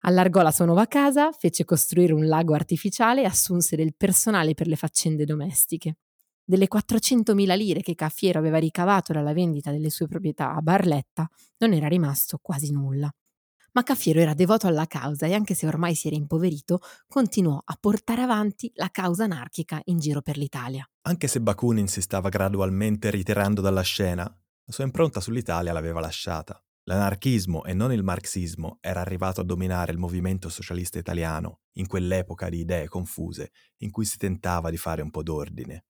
Allargò 0.00 0.42
la 0.42 0.52
sua 0.52 0.64
nuova 0.64 0.86
casa, 0.86 1.32
fece 1.32 1.64
costruire 1.64 2.12
un 2.12 2.26
lago 2.26 2.54
artificiale 2.54 3.22
e 3.22 3.26
assunse 3.26 3.76
del 3.76 3.94
personale 3.96 4.54
per 4.54 4.68
le 4.68 4.76
faccende 4.76 5.24
domestiche. 5.24 5.96
Delle 6.44 6.68
400.000 6.68 7.56
lire 7.56 7.80
che 7.80 7.94
Caffiero 7.94 8.38
aveva 8.38 8.58
ricavato 8.58 9.12
dalla 9.12 9.32
vendita 9.32 9.70
delle 9.70 9.90
sue 9.90 10.06
proprietà 10.06 10.54
a 10.54 10.60
Barletta, 10.60 11.28
non 11.58 11.72
era 11.72 11.88
rimasto 11.88 12.38
quasi 12.40 12.70
nulla. 12.72 13.12
Ma 13.72 13.82
Caffiero 13.82 14.20
era 14.20 14.34
devoto 14.34 14.66
alla 14.66 14.86
causa 14.86 15.26
e 15.26 15.34
anche 15.34 15.54
se 15.54 15.66
ormai 15.66 15.94
si 15.94 16.06
era 16.06 16.16
impoverito, 16.16 16.80
continuò 17.06 17.60
a 17.62 17.76
portare 17.78 18.22
avanti 18.22 18.72
la 18.76 18.88
causa 18.90 19.24
anarchica 19.24 19.80
in 19.84 19.98
giro 19.98 20.22
per 20.22 20.38
l'Italia. 20.38 20.88
Anche 21.02 21.28
se 21.28 21.40
Bakunin 21.40 21.86
si 21.86 22.00
stava 22.00 22.28
gradualmente 22.28 23.10
ritirando 23.10 23.60
dalla 23.60 23.82
scena, 23.82 24.22
la 24.24 24.72
sua 24.72 24.84
impronta 24.84 25.20
sull'Italia 25.20 25.72
l'aveva 25.72 26.00
lasciata. 26.00 26.62
L'anarchismo 26.88 27.64
e 27.64 27.74
non 27.74 27.92
il 27.92 28.02
marxismo 28.02 28.78
era 28.80 29.00
arrivato 29.00 29.42
a 29.42 29.44
dominare 29.44 29.92
il 29.92 29.98
movimento 29.98 30.48
socialista 30.48 30.98
italiano 30.98 31.60
in 31.72 31.86
quell'epoca 31.86 32.48
di 32.48 32.60
idee 32.60 32.88
confuse 32.88 33.50
in 33.82 33.90
cui 33.90 34.06
si 34.06 34.16
tentava 34.16 34.70
di 34.70 34.78
fare 34.78 35.02
un 35.02 35.10
po' 35.10 35.22
d'ordine. 35.22 35.84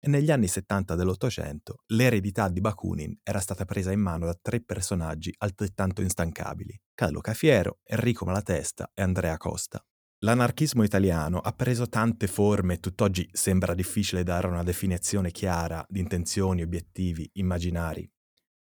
E 0.00 0.08
negli 0.08 0.28
anni 0.32 0.48
70 0.48 0.96
dell'Ottocento 0.96 1.84
l'eredità 1.92 2.48
di 2.48 2.60
Bakunin 2.60 3.16
era 3.22 3.38
stata 3.38 3.64
presa 3.64 3.92
in 3.92 4.00
mano 4.00 4.26
da 4.26 4.36
tre 4.42 4.60
personaggi 4.60 5.32
altrettanto 5.38 6.02
instancabili, 6.02 6.76
Carlo 6.94 7.20
Cafiero, 7.20 7.78
Enrico 7.84 8.24
Malatesta 8.24 8.90
e 8.92 9.02
Andrea 9.02 9.36
Costa. 9.36 9.80
L'anarchismo 10.24 10.82
italiano 10.82 11.38
ha 11.38 11.52
preso 11.52 11.88
tante 11.88 12.26
forme 12.26 12.74
e 12.74 12.80
tutt'oggi 12.80 13.28
sembra 13.30 13.72
difficile 13.72 14.24
dare 14.24 14.48
una 14.48 14.64
definizione 14.64 15.30
chiara 15.30 15.86
di 15.88 16.00
intenzioni, 16.00 16.62
obiettivi, 16.62 17.30
immaginari 17.34 18.10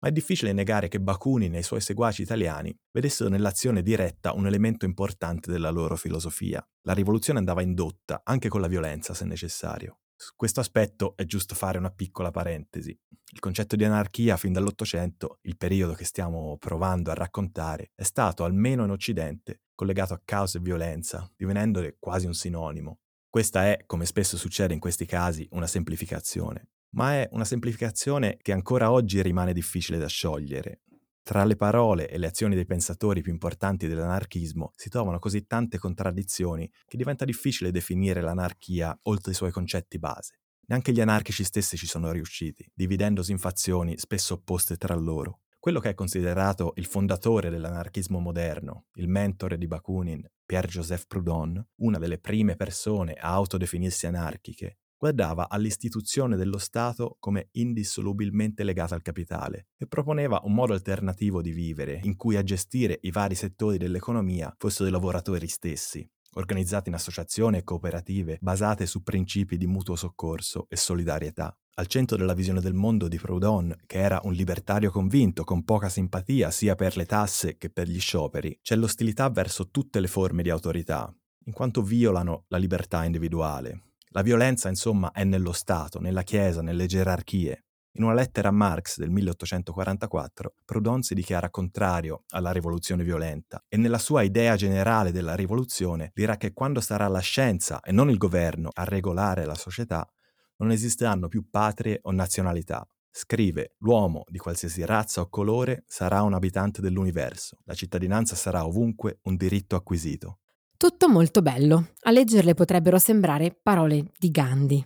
ma 0.01 0.09
è 0.09 0.13
difficile 0.13 0.53
negare 0.53 0.89
che 0.89 1.01
Bakunin 1.01 1.55
e 1.55 1.59
i 1.59 1.63
suoi 1.63 1.81
seguaci 1.81 2.23
italiani 2.23 2.75
vedessero 2.91 3.29
nell'azione 3.29 3.83
diretta 3.83 4.33
un 4.33 4.47
elemento 4.47 4.85
importante 4.87 5.51
della 5.51 5.71
loro 5.71 5.97
filosofia. 5.97 6.67
La 6.87 6.95
rivoluzione 6.95 7.39
andava 7.39 7.63
indotta, 7.63 8.23
anche 8.25 8.49
con 8.49 8.61
la 8.61 8.67
violenza 8.67 9.15
se 9.15 9.25
necessario. 9.25 10.01
Su 10.17 10.33
questo 10.37 10.61
aspetto 10.61 11.17
è 11.17 11.25
giusto 11.25 11.55
fare 11.55 11.79
una 11.79 11.91
piccola 11.91 12.31
parentesi. 12.31 12.99
Il 13.33 13.39
concetto 13.41 13.77
di 13.77 13.85
anarchia 13.85 14.37
fin 14.37 14.53
dall'Ottocento, 14.53 15.39
il 15.43 15.57
periodo 15.57 15.95
che 15.95 16.05
stiamo 16.05 16.57
provando 16.59 17.11
a 17.11 17.15
raccontare, 17.15 17.93
è 17.95 18.03
stato, 18.03 18.45
almeno 18.45 18.85
in 18.85 18.91
Occidente, 18.91 19.63
collegato 19.75 20.13
a 20.13 20.21
caos 20.23 20.57
e 20.57 20.61
violenza, 20.61 21.31
divenendone 21.37 21.97
quasi 21.99 22.27
un 22.27 22.35
sinonimo. 22.35 22.99
Questa 23.29 23.67
è, 23.67 23.85
come 23.87 24.05
spesso 24.05 24.37
succede 24.37 24.75
in 24.75 24.81
questi 24.81 25.07
casi, 25.07 25.47
una 25.53 25.67
semplificazione 25.67 26.69
ma 26.91 27.15
è 27.15 27.29
una 27.33 27.45
semplificazione 27.45 28.37
che 28.41 28.53
ancora 28.53 28.91
oggi 28.91 29.23
rimane 29.23 29.53
difficile 29.53 29.99
da 29.99 30.09
sciogliere. 30.09 30.81
Tra 31.23 31.45
le 31.45 31.55
parole 31.55 32.09
e 32.09 32.19
le 32.19 32.27
azioni 32.27 32.55
dei 32.55 32.65
pensatori 32.65 33.21
più 33.23 33.31
importanti 33.31 33.87
dell'anarchismo 33.87 34.73
si 34.75 34.89
trovano 34.89 35.19
così 35.19 35.47
tante 35.47 35.79
contraddizioni 35.79 36.69
che 36.87 36.97
diventa 36.97 37.25
difficile 37.25 37.71
definire 37.71 38.21
l'anarchia 38.21 38.99
oltre 39.03 39.33
i 39.33 39.35
suoi 39.35 39.53
concetti 39.53 39.99
base. 39.99 40.41
Neanche 40.67 40.93
gli 40.93 41.01
anarchici 41.01 41.45
stessi 41.45 41.77
ci 41.77 41.87
sono 41.87 42.11
riusciti, 42.11 42.69
dividendosi 42.75 43.33
in 43.33 43.39
fazioni 43.39 43.99
spesso 43.99 44.35
opposte 44.35 44.77
tra 44.77 44.95
loro. 44.95 45.43
Quello 45.61 45.79
che 45.79 45.91
è 45.91 45.95
considerato 45.95 46.73
il 46.77 46.87
fondatore 46.87 47.51
dell'anarchismo 47.51 48.19
moderno, 48.19 48.87
il 48.95 49.09
mentore 49.09 49.59
di 49.59 49.67
Bakunin, 49.67 50.27
Pierre-Joseph 50.47 51.07
Proudhon, 51.07 51.65
una 51.77 51.99
delle 51.99 52.19
prime 52.19 52.57
persone 52.57 53.13
a 53.13 53.35
autodefinirsi 53.35 54.07
anarchiche, 54.07 54.79
guardava 55.01 55.49
all'istituzione 55.49 56.37
dello 56.37 56.59
Stato 56.59 57.17
come 57.19 57.49
indissolubilmente 57.53 58.65
legata 58.65 58.95
al 58.95 59.01
capitale 59.01 59.69
e 59.79 59.87
proponeva 59.87 60.43
un 60.45 60.53
modo 60.53 60.75
alternativo 60.75 61.41
di 61.41 61.53
vivere 61.53 62.01
in 62.03 62.17
cui 62.17 62.37
a 62.37 62.43
gestire 62.43 62.99
i 63.01 63.11
vari 63.11 63.35
settori 63.35 63.79
dell'economia 63.79 64.55
fossero 64.59 64.91
i 64.91 64.93
lavoratori 64.93 65.49
stessi, 65.49 66.07
organizzati 66.35 66.91
in 66.91 66.97
associazioni 66.97 67.57
e 67.57 67.65
cooperative 67.65 68.37
basate 68.43 68.85
su 68.85 69.03
principi 69.03 69.57
di 69.57 69.67
mutuo 69.67 69.97
soccorso 69.97 70.67
e 70.69 70.77
solidarietà. 70.77 71.57
Al 71.77 71.87
centro 71.87 72.19
della 72.19 72.35
visione 72.35 72.61
del 72.61 72.75
mondo 72.75 73.09
di 73.09 73.17
Proudhon, 73.17 73.75
che 73.87 74.01
era 74.01 74.21
un 74.25 74.35
libertario 74.35 74.91
convinto 74.91 75.45
con 75.45 75.65
poca 75.65 75.89
simpatia 75.89 76.51
sia 76.51 76.75
per 76.75 76.99
le 76.99 77.07
tasse 77.07 77.57
che 77.57 77.71
per 77.71 77.89
gli 77.89 77.99
scioperi, 77.99 78.59
c'è 78.61 78.77
l'ostilità 78.77 79.31
verso 79.31 79.71
tutte 79.71 79.99
le 79.99 80.09
forme 80.09 80.43
di 80.43 80.51
autorità, 80.51 81.11
in 81.47 81.55
quanto 81.55 81.81
violano 81.81 82.45
la 82.49 82.59
libertà 82.59 83.05
individuale, 83.05 83.85
la 84.13 84.23
violenza, 84.23 84.69
insomma, 84.69 85.13
è 85.13 85.25
nello 85.25 85.53
Stato, 85.53 86.01
nella 86.01 86.23
Chiesa, 86.23 86.63
nelle 86.63 86.87
gerarchie. 86.87 87.65
In 87.95 88.05
una 88.05 88.15
lettera 88.15 88.49
a 88.49 88.53
Marx 88.53 88.99
del 88.99 89.11
1844, 89.11 90.55
Proudhon 90.65 91.03
si 91.03 91.15
dichiara 91.15 91.51
contrario 91.51 92.25
alla 92.31 92.53
rivoluzione 92.53 93.03
violenta 93.03 93.63
e 93.69 93.77
nella 93.77 93.99
sua 93.99 94.23
idea 94.23 94.55
generale 94.55 95.11
della 95.11 95.35
rivoluzione 95.35 96.11
dirà 96.15 96.37
che 96.37 96.53
quando 96.53 96.81
sarà 96.81 97.09
la 97.09 97.19
scienza 97.19 97.81
e 97.81 97.91
non 97.91 98.11
il 98.11 98.17
governo 98.17 98.71
a 98.73 98.85
regolare 98.85 99.45
la 99.45 99.57
società, 99.57 100.09
non 100.57 100.71
esisteranno 100.71 101.27
più 101.29 101.49
patrie 101.51 101.99
o 102.03 102.13
nazionalità. 102.13 102.87
Scrive, 103.13 103.75
l'uomo 103.79 104.25
di 104.29 104.39
qualsiasi 104.39 104.85
razza 104.85 105.21
o 105.21 105.29
colore 105.29 105.83
sarà 105.87 106.23
un 106.23 106.35
abitante 106.35 106.81
dell'universo, 106.81 107.59
la 107.65 107.75
cittadinanza 107.75 108.37
sarà 108.37 108.65
ovunque 108.65 109.19
un 109.23 109.35
diritto 109.35 109.75
acquisito. 109.75 110.39
Tutto 110.81 111.11
molto 111.11 111.43
bello. 111.43 111.91
A 112.05 112.11
leggerle 112.11 112.55
potrebbero 112.55 112.99
sembrare 112.99 113.55
parole 113.63 114.13
di 114.19 114.31
Gandhi. 114.31 114.83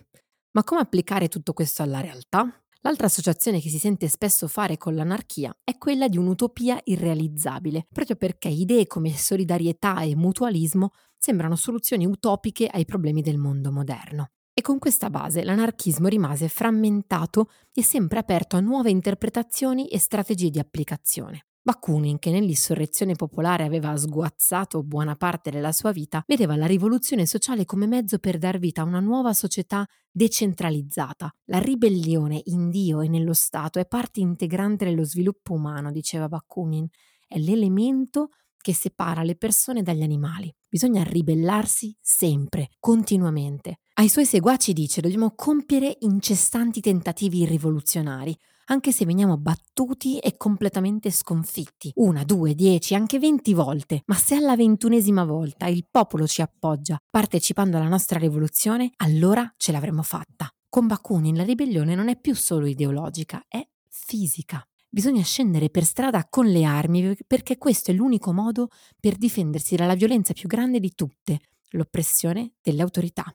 Ma 0.51 0.61
come 0.65 0.81
applicare 0.81 1.29
tutto 1.29 1.53
questo 1.53 1.83
alla 1.83 2.01
realtà? 2.01 2.45
L'altra 2.81 3.05
associazione 3.05 3.61
che 3.61 3.69
si 3.69 3.79
sente 3.79 4.09
spesso 4.09 4.49
fare 4.49 4.75
con 4.75 4.93
l'anarchia 4.93 5.55
è 5.63 5.77
quella 5.77 6.09
di 6.09 6.17
un'utopia 6.17 6.81
irrealizzabile, 6.83 7.87
proprio 7.93 8.17
perché 8.17 8.49
idee 8.49 8.87
come 8.87 9.15
solidarietà 9.15 10.01
e 10.01 10.17
mutualismo 10.17 10.89
sembrano 11.17 11.55
soluzioni 11.55 12.05
utopiche 12.05 12.67
ai 12.67 12.83
problemi 12.83 13.21
del 13.21 13.37
mondo 13.37 13.71
moderno. 13.71 14.31
E 14.53 14.61
con 14.61 14.79
questa 14.79 15.09
base 15.09 15.45
l'anarchismo 15.45 16.09
rimase 16.09 16.49
frammentato 16.49 17.49
e 17.71 17.81
sempre 17.81 18.19
aperto 18.19 18.57
a 18.57 18.59
nuove 18.59 18.89
interpretazioni 18.89 19.87
e 19.87 19.97
strategie 19.97 20.49
di 20.49 20.59
applicazione. 20.59 21.45
Bakunin, 21.65 22.19
che 22.19 22.29
nell'insurrezione 22.29 23.15
popolare 23.15 23.63
aveva 23.63 23.97
sguazzato 23.97 24.83
buona 24.83 25.15
parte 25.15 25.49
della 25.49 25.71
sua 25.71 25.91
vita, 25.91 26.23
vedeva 26.27 26.55
la 26.55 26.67
rivoluzione 26.67 27.25
sociale 27.25 27.65
come 27.65 27.87
mezzo 27.87 28.19
per 28.19 28.37
dar 28.37 28.59
vita 28.59 28.83
a 28.83 28.85
una 28.85 28.99
nuova 28.99 29.33
società 29.33 29.83
decentralizzata. 30.11 31.33
La 31.45 31.57
ribellione 31.57 32.39
in 32.43 32.69
Dio 32.69 33.01
e 33.01 33.07
nello 33.07 33.33
Stato 33.33 33.79
è 33.79 33.87
parte 33.87 34.19
integrante 34.19 34.85
dello 34.85 35.03
sviluppo 35.05 35.53
umano, 35.53 35.89
diceva 35.89 36.27
Bakunin, 36.27 36.87
è 37.27 37.39
l'elemento 37.39 38.29
che 38.57 38.75
separa 38.75 39.23
le 39.23 39.35
persone 39.35 39.81
dagli 39.81 40.03
animali. 40.03 40.53
Bisogna 40.69 41.01
ribellarsi 41.01 41.97
sempre, 41.99 42.69
continuamente. 42.79 43.79
Ai 43.95 44.09
suoi 44.09 44.27
seguaci 44.27 44.71
dice 44.71 45.01
dobbiamo 45.01 45.33
compiere 45.33 45.97
incestanti 46.01 46.79
tentativi 46.79 47.43
rivoluzionari, 47.43 48.37
anche 48.65 48.91
se 48.91 49.05
veniamo 49.05 49.37
battuti 49.37 50.17
e 50.19 50.37
completamente 50.37 51.11
sconfitti, 51.11 51.91
una, 51.95 52.23
due, 52.23 52.55
dieci, 52.55 52.95
anche 52.95 53.19
venti 53.19 53.53
volte, 53.53 54.01
ma 54.05 54.15
se 54.15 54.35
alla 54.35 54.55
ventunesima 54.55 55.23
volta 55.25 55.67
il 55.67 55.85
popolo 55.89 56.25
ci 56.27 56.41
appoggia 56.41 56.97
partecipando 57.09 57.77
alla 57.77 57.87
nostra 57.87 58.19
rivoluzione, 58.19 58.91
allora 58.97 59.51
ce 59.57 59.71
l'avremo 59.71 60.01
fatta. 60.01 60.49
Con 60.69 60.87
Bakunin 60.87 61.35
la 61.35 61.43
ribellione 61.43 61.95
non 61.95 62.09
è 62.09 62.19
più 62.19 62.35
solo 62.35 62.65
ideologica, 62.65 63.43
è 63.47 63.65
fisica. 63.87 64.65
Bisogna 64.89 65.23
scendere 65.23 65.69
per 65.69 65.83
strada 65.83 66.25
con 66.29 66.47
le 66.47 66.63
armi 66.63 67.15
perché 67.27 67.57
questo 67.57 67.91
è 67.91 67.93
l'unico 67.93 68.31
modo 68.33 68.69
per 68.99 69.17
difendersi 69.17 69.75
dalla 69.75 69.95
violenza 69.95 70.33
più 70.33 70.47
grande 70.47 70.79
di 70.79 70.93
tutte, 70.95 71.39
l'oppressione 71.71 72.53
delle 72.61 72.81
autorità. 72.81 73.25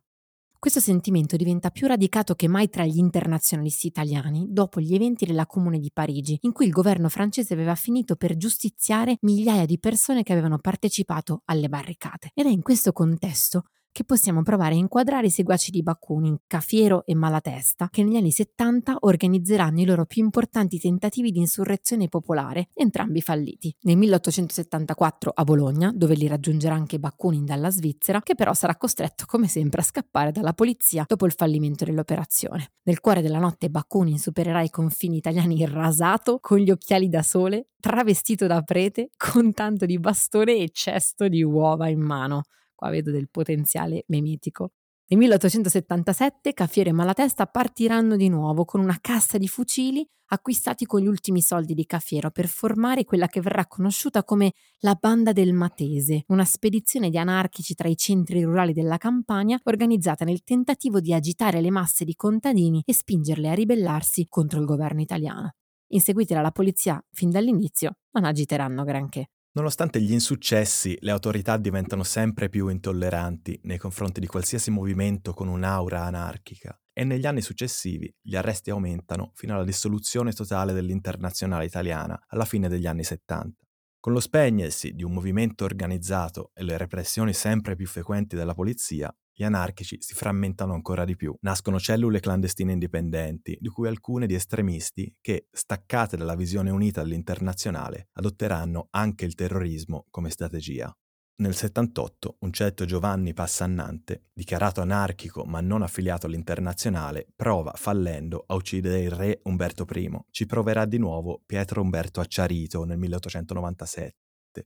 Questo 0.61 0.81
sentimento 0.81 1.37
diventa 1.37 1.71
più 1.71 1.87
radicato 1.87 2.35
che 2.35 2.47
mai 2.47 2.69
tra 2.69 2.85
gli 2.85 2.99
internazionalisti 2.99 3.87
italiani 3.87 4.49
dopo 4.51 4.79
gli 4.79 4.95
eventi 4.95 5.25
della 5.25 5.47
Comune 5.47 5.79
di 5.79 5.91
Parigi, 5.91 6.37
in 6.43 6.53
cui 6.53 6.67
il 6.67 6.71
governo 6.71 7.09
francese 7.09 7.55
aveva 7.55 7.75
finito 7.75 8.15
per 8.15 8.37
giustiziare 8.37 9.17
migliaia 9.23 9.65
di 9.65 9.79
persone 9.79 10.23
che 10.23 10.33
avevano 10.33 10.59
partecipato 10.59 11.41
alle 11.47 11.71
barricate. 11.71 12.33
Ed 12.35 12.45
è 12.45 12.51
in 12.51 12.61
questo 12.61 12.93
contesto 12.93 13.63
che 13.93 14.05
possiamo 14.05 14.43
provare 14.43 14.75
a 14.75 14.79
inquadrare 14.79 15.27
i 15.27 15.31
seguaci 15.31 15.71
di 15.71 15.83
Bakunin, 15.83 16.39
Cafiero 16.47 17.05
e 17.05 17.15
Malatesta, 17.15 17.89
che 17.91 18.03
negli 18.03 18.17
anni 18.17 18.31
70 18.31 18.99
organizzeranno 19.01 19.81
i 19.81 19.85
loro 19.85 20.07
più 20.07 20.23
importanti 20.23 20.79
tentativi 20.79 21.31
di 21.31 21.39
insurrezione 21.41 22.09
popolare, 22.09 22.69
entrambi 22.75 23.21
falliti. 23.21 23.75
Nel 23.83 23.97
1874 23.97 25.33
a 25.35 25.45
Bologna, 25.45 25.93
dove 25.95 26.15
li 26.15 26.27
raggiungerà 26.27 26.75
anche 26.75 26.99
Bakunin 26.99 27.45
dalla 27.45 27.71
Svizzera, 27.71 28.21
che 28.21 28.35
però 28.35 28.55
sarà 28.55 28.77
costretto 28.77 29.25
come 29.27 29.49
sempre 29.49 29.81
a 29.81 29.85
scappare 29.85 30.33
dalla 30.33 30.53
polizia 30.53 31.05
dopo 31.07 31.27
il 31.27 31.33
fallimento 31.33 31.85
dell'operazione. 31.85 32.73
Nel 32.85 33.01
cuore 33.01 33.23
della 33.23 33.39
notte 33.39 33.71
Bakunin 33.71 34.19
supererà 34.19 34.63
i 34.63 34.71
confini 34.71 35.17
italiani 35.17 35.65
rasato, 35.67 36.39
con 36.41 36.59
gli 36.59 36.71
occhiali 36.71 37.09
da 37.09 37.23
sole, 37.23 37.69
travestito 37.81 38.47
da 38.47 38.63
prete, 38.63 39.11
con 39.17 39.53
tanto 39.53 39.87
di 39.87 39.99
bastone 39.99 40.57
e 40.57 40.71
cesto 40.73 41.29
di 41.29 41.43
uova 41.43 41.89
in 41.89 42.01
mano. 42.01 42.43
Qua 42.81 42.89
vedo 42.89 43.11
del 43.11 43.29
potenziale 43.29 44.05
memetico. 44.07 44.71
Nel 45.09 45.19
1877 45.19 46.55
Caffiere 46.55 46.89
e 46.89 46.93
Malatesta 46.95 47.45
partiranno 47.45 48.17
di 48.17 48.31
nuovo 48.31 48.65
con 48.65 48.81
una 48.81 48.97
cassa 49.03 49.37
di 49.37 49.49
fucili 49.49 50.03
acquistati 50.29 50.87
con 50.87 51.03
gli 51.03 51.07
ultimi 51.07 51.43
soldi 51.43 51.75
di 51.75 51.85
Caffiero 51.85 52.31
per 52.31 52.49
formare 52.49 53.05
quella 53.05 53.27
che 53.27 53.43
verrà 53.43 53.67
conosciuta 53.67 54.25
come 54.25 54.55
la 54.79 54.97
Banda 54.99 55.33
del 55.33 55.53
Matese, 55.53 56.25
una 56.29 56.47
spedizione 56.47 57.11
di 57.11 57.19
anarchici 57.19 57.75
tra 57.75 57.87
i 57.87 57.99
centri 57.99 58.43
rurali 58.43 58.73
della 58.73 58.97
Campania 58.97 59.61
organizzata 59.65 60.25
nel 60.25 60.43
tentativo 60.43 61.01
di 61.01 61.13
agitare 61.13 61.61
le 61.61 61.71
masse 61.71 62.07
di 62.07 62.15
contadini 62.15 62.83
e 62.87 62.95
spingerle 62.95 63.51
a 63.51 63.55
ribellarsi 63.55 64.25
contro 64.27 64.59
il 64.59 64.65
governo 64.65 65.03
italiano. 65.03 65.53
Inseguiti 65.89 66.33
dalla 66.33 66.51
polizia 66.51 66.99
fin 67.11 67.29
dall'inizio, 67.29 67.97
non 68.13 68.25
agiteranno 68.25 68.85
granché. 68.85 69.27
Nonostante 69.53 70.01
gli 70.01 70.13
insuccessi, 70.13 70.97
le 71.01 71.11
autorità 71.11 71.57
diventano 71.57 72.05
sempre 72.05 72.49
più 72.49 72.69
intolleranti 72.69 73.59
nei 73.65 73.79
confronti 73.79 74.21
di 74.21 74.29
qualsiasi 74.29 74.71
movimento 74.71 75.33
con 75.33 75.49
un'aura 75.49 76.05
anarchica 76.05 76.81
e 76.93 77.03
negli 77.03 77.27
anni 77.27 77.41
successivi 77.43 78.15
gli 78.21 78.37
arresti 78.37 78.71
aumentano 78.71 79.33
fino 79.35 79.55
alla 79.55 79.65
dissoluzione 79.65 80.33
totale 80.33 80.73
dell'internazionale 80.73 81.65
italiana 81.65 82.17
alla 82.29 82.45
fine 82.45 82.69
degli 82.69 82.87
anni 82.87 83.03
70. 83.03 83.67
Con 83.99 84.13
lo 84.13 84.21
spegnersi 84.21 84.93
di 84.93 85.03
un 85.03 85.13
movimento 85.13 85.65
organizzato 85.65 86.53
e 86.55 86.63
le 86.63 86.79
repressioni 86.79 87.33
sempre 87.33 87.75
più 87.75 87.89
frequenti 87.89 88.37
della 88.37 88.55
polizia, 88.55 89.13
gli 89.41 89.45
anarchici 89.45 89.97
si 90.01 90.13
frammentano 90.13 90.75
ancora 90.75 91.07
di 91.07 91.17
più. 91.17 91.35
Nascono 91.41 91.81
cellule 91.81 92.21
clandestine 92.21 92.73
indipendenti, 92.73 93.57
di 93.59 93.69
cui 93.69 93.89
alcune 93.89 94.27
di 94.27 94.35
estremisti 94.35 95.17
che, 95.19 95.47
staccate 95.51 96.19
dalla 96.19 96.35
visione 96.35 96.69
unita 96.69 97.03
dell'internazionale, 97.03 98.11
adotteranno 98.13 98.89
anche 98.91 99.25
il 99.25 99.35
terrorismo 99.35 100.05
come 100.11 100.29
strategia. 100.29 100.95
Nel 101.37 101.55
78 101.55 102.37
un 102.41 102.53
certo 102.53 102.85
Giovanni 102.85 103.33
Passannante, 103.33 104.25
dichiarato 104.31 104.83
anarchico 104.83 105.45
ma 105.45 105.63
non 105.63 105.81
affiliato 105.81 106.27
all'internazionale, 106.27 107.29
prova, 107.35 107.73
fallendo, 107.77 108.45
a 108.47 108.55
uccidere 108.55 109.01
il 109.01 109.11
re 109.11 109.41
Umberto 109.45 109.87
I. 109.91 110.19
Ci 110.31 110.45
proverà 110.45 110.85
di 110.85 110.99
nuovo 110.99 111.41
Pietro 111.47 111.81
Umberto 111.81 112.21
Acciarito 112.21 112.85
nel 112.85 112.99
1897 112.99 114.17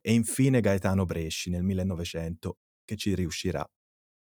e 0.00 0.12
infine 0.12 0.60
Gaetano 0.60 1.04
Bresci 1.04 1.48
nel 1.50 1.62
1900, 1.62 2.58
che 2.84 2.96
ci 2.96 3.14
riuscirà. 3.14 3.64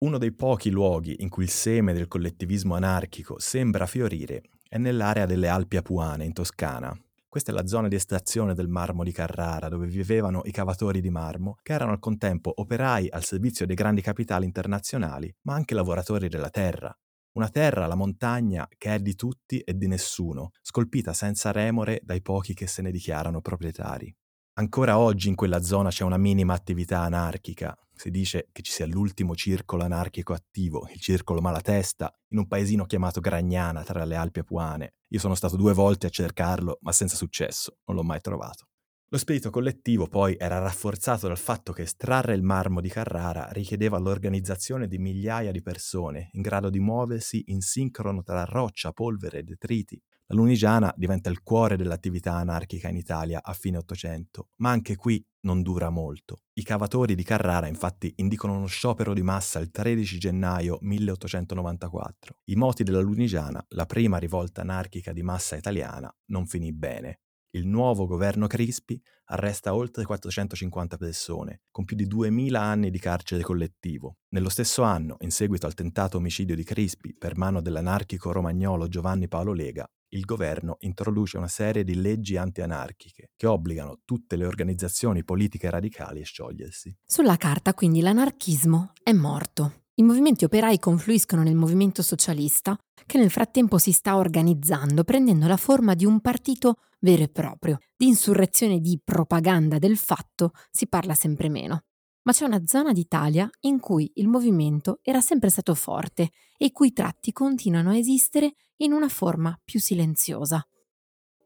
Uno 0.02 0.18
dei 0.18 0.32
pochi 0.32 0.68
luoghi 0.68 1.22
in 1.22 1.28
cui 1.28 1.44
il 1.44 1.50
seme 1.50 1.92
del 1.92 2.08
collettivismo 2.08 2.74
anarchico 2.74 3.38
sembra 3.38 3.86
fiorire 3.86 4.42
è 4.68 4.76
nell'area 4.76 5.26
delle 5.26 5.46
Alpi 5.46 5.76
Apuane, 5.76 6.24
in 6.24 6.32
Toscana. 6.32 6.92
Questa 7.28 7.52
è 7.52 7.54
la 7.54 7.68
zona 7.68 7.86
di 7.86 7.94
estrazione 7.94 8.52
del 8.52 8.66
marmo 8.66 9.04
di 9.04 9.12
Carrara, 9.12 9.68
dove 9.68 9.86
vivevano 9.86 10.40
i 10.44 10.50
cavatori 10.50 11.00
di 11.00 11.10
marmo, 11.10 11.56
che 11.62 11.72
erano 11.72 11.92
al 11.92 12.00
contempo 12.00 12.52
operai 12.52 13.10
al 13.10 13.22
servizio 13.22 13.64
dei 13.64 13.76
grandi 13.76 14.00
capitali 14.00 14.44
internazionali, 14.44 15.32
ma 15.42 15.54
anche 15.54 15.74
lavoratori 15.74 16.28
della 16.28 16.50
terra. 16.50 16.92
Una 17.36 17.48
terra, 17.48 17.86
la 17.86 17.94
montagna, 17.94 18.66
che 18.76 18.96
è 18.96 18.98
di 18.98 19.14
tutti 19.14 19.60
e 19.60 19.72
di 19.76 19.86
nessuno, 19.86 20.50
scolpita 20.62 21.12
senza 21.12 21.52
remore 21.52 22.00
dai 22.02 22.22
pochi 22.22 22.54
che 22.54 22.66
se 22.66 22.82
ne 22.82 22.90
dichiarano 22.90 23.40
proprietari. 23.40 24.12
Ancora 24.54 24.98
oggi 24.98 25.28
in 25.28 25.34
quella 25.34 25.62
zona 25.62 25.90
c'è 25.90 26.04
una 26.04 26.18
minima 26.18 26.54
attività 26.54 27.02
anarchica. 27.02 27.74
Si 28.02 28.10
dice 28.10 28.48
che 28.50 28.62
ci 28.62 28.72
sia 28.72 28.84
l'ultimo 28.84 29.36
circolo 29.36 29.84
anarchico 29.84 30.32
attivo, 30.32 30.88
il 30.92 30.98
circolo 30.98 31.40
Malatesta, 31.40 32.12
in 32.30 32.38
un 32.38 32.48
paesino 32.48 32.84
chiamato 32.84 33.20
Gragnana 33.20 33.84
tra 33.84 34.04
le 34.04 34.16
Alpi 34.16 34.40
Apuane. 34.40 34.94
Io 35.10 35.20
sono 35.20 35.36
stato 35.36 35.54
due 35.54 35.72
volte 35.72 36.08
a 36.08 36.10
cercarlo, 36.10 36.78
ma 36.80 36.90
senza 36.90 37.14
successo, 37.14 37.76
non 37.84 37.94
l'ho 37.94 38.02
mai 38.02 38.20
trovato. 38.20 38.66
Lo 39.06 39.18
spirito 39.18 39.50
collettivo 39.50 40.08
poi 40.08 40.34
era 40.36 40.58
rafforzato 40.58 41.28
dal 41.28 41.38
fatto 41.38 41.72
che 41.72 41.82
estrarre 41.82 42.34
il 42.34 42.42
marmo 42.42 42.80
di 42.80 42.88
Carrara 42.88 43.48
richiedeva 43.52 43.98
l'organizzazione 43.98 44.88
di 44.88 44.98
migliaia 44.98 45.52
di 45.52 45.62
persone 45.62 46.30
in 46.32 46.42
grado 46.42 46.70
di 46.70 46.80
muoversi 46.80 47.44
in 47.52 47.60
sincrono 47.60 48.24
tra 48.24 48.42
roccia, 48.42 48.90
polvere 48.90 49.38
e 49.38 49.42
detriti. 49.44 50.02
La 50.32 50.38
Lunigiana 50.38 50.90
diventa 50.96 51.28
il 51.28 51.42
cuore 51.42 51.76
dell'attività 51.76 52.32
anarchica 52.36 52.88
in 52.88 52.96
Italia 52.96 53.42
a 53.42 53.52
fine 53.52 53.76
Ottocento, 53.76 54.48
ma 54.56 54.70
anche 54.70 54.96
qui 54.96 55.22
non 55.40 55.60
dura 55.60 55.90
molto. 55.90 56.44
I 56.54 56.62
cavatori 56.62 57.14
di 57.14 57.22
Carrara 57.22 57.66
infatti 57.66 58.14
indicano 58.16 58.54
uno 58.54 58.64
sciopero 58.64 59.12
di 59.12 59.20
massa 59.20 59.58
il 59.58 59.70
13 59.70 60.16
gennaio 60.16 60.78
1894. 60.80 62.36
I 62.44 62.54
moti 62.54 62.82
della 62.82 63.00
Lunigiana, 63.00 63.62
la 63.70 63.84
prima 63.84 64.16
rivolta 64.16 64.62
anarchica 64.62 65.12
di 65.12 65.22
massa 65.22 65.56
italiana, 65.56 66.10
non 66.30 66.46
finì 66.46 66.72
bene 66.72 67.18
il 67.54 67.66
nuovo 67.66 68.06
governo 68.06 68.46
Crispi 68.46 68.98
arresta 69.26 69.74
oltre 69.74 70.04
450 70.04 70.96
persone, 70.96 71.62
con 71.70 71.84
più 71.84 71.96
di 71.96 72.06
2000 72.06 72.58
anni 72.58 72.90
di 72.90 72.98
carcere 72.98 73.42
collettivo. 73.42 74.16
Nello 74.30 74.48
stesso 74.48 74.82
anno, 74.82 75.16
in 75.20 75.30
seguito 75.30 75.66
al 75.66 75.74
tentato 75.74 76.16
omicidio 76.16 76.54
di 76.54 76.64
Crispi 76.64 77.14
per 77.14 77.36
mano 77.36 77.60
dell'anarchico 77.60 78.32
romagnolo 78.32 78.88
Giovanni 78.88 79.28
Paolo 79.28 79.52
Lega, 79.52 79.86
il 80.14 80.24
governo 80.24 80.76
introduce 80.80 81.36
una 81.36 81.48
serie 81.48 81.84
di 81.84 81.94
leggi 81.94 82.36
anti-anarchiche 82.36 83.30
che 83.36 83.46
obbligano 83.46 84.00
tutte 84.04 84.36
le 84.36 84.46
organizzazioni 84.46 85.24
politiche 85.24 85.70
radicali 85.70 86.20
a 86.20 86.24
sciogliersi. 86.24 86.96
Sulla 87.04 87.36
carta 87.36 87.74
quindi 87.74 88.00
l'anarchismo 88.00 88.92
è 89.02 89.12
morto. 89.12 89.84
I 89.94 90.02
movimenti 90.02 90.44
operai 90.44 90.78
confluiscono 90.78 91.42
nel 91.42 91.54
movimento 91.54 92.02
socialista, 92.02 92.76
che 93.06 93.18
nel 93.18 93.30
frattempo 93.30 93.78
si 93.78 93.92
sta 93.92 94.16
organizzando, 94.16 95.04
prendendo 95.04 95.46
la 95.46 95.56
forma 95.56 95.94
di 95.94 96.06
un 96.06 96.20
partito 96.20 96.76
vero 97.00 97.22
e 97.22 97.28
proprio. 97.28 97.78
Di 97.96 98.06
insurrezione 98.06 98.80
di 98.80 99.00
propaganda 99.02 99.78
del 99.78 99.96
fatto 99.96 100.52
si 100.70 100.88
parla 100.88 101.14
sempre 101.14 101.48
meno. 101.48 101.82
Ma 102.24 102.32
c'è 102.32 102.44
una 102.44 102.62
zona 102.64 102.92
d'Italia 102.92 103.50
in 103.60 103.80
cui 103.80 104.10
il 104.14 104.28
movimento 104.28 105.00
era 105.02 105.20
sempre 105.20 105.50
stato 105.50 105.74
forte 105.74 106.30
e 106.56 106.66
i 106.66 106.72
cui 106.72 106.92
tratti 106.92 107.32
continuano 107.32 107.90
a 107.90 107.96
esistere 107.96 108.54
in 108.82 108.92
una 108.92 109.08
forma 109.08 109.58
più 109.64 109.80
silenziosa. 109.80 110.64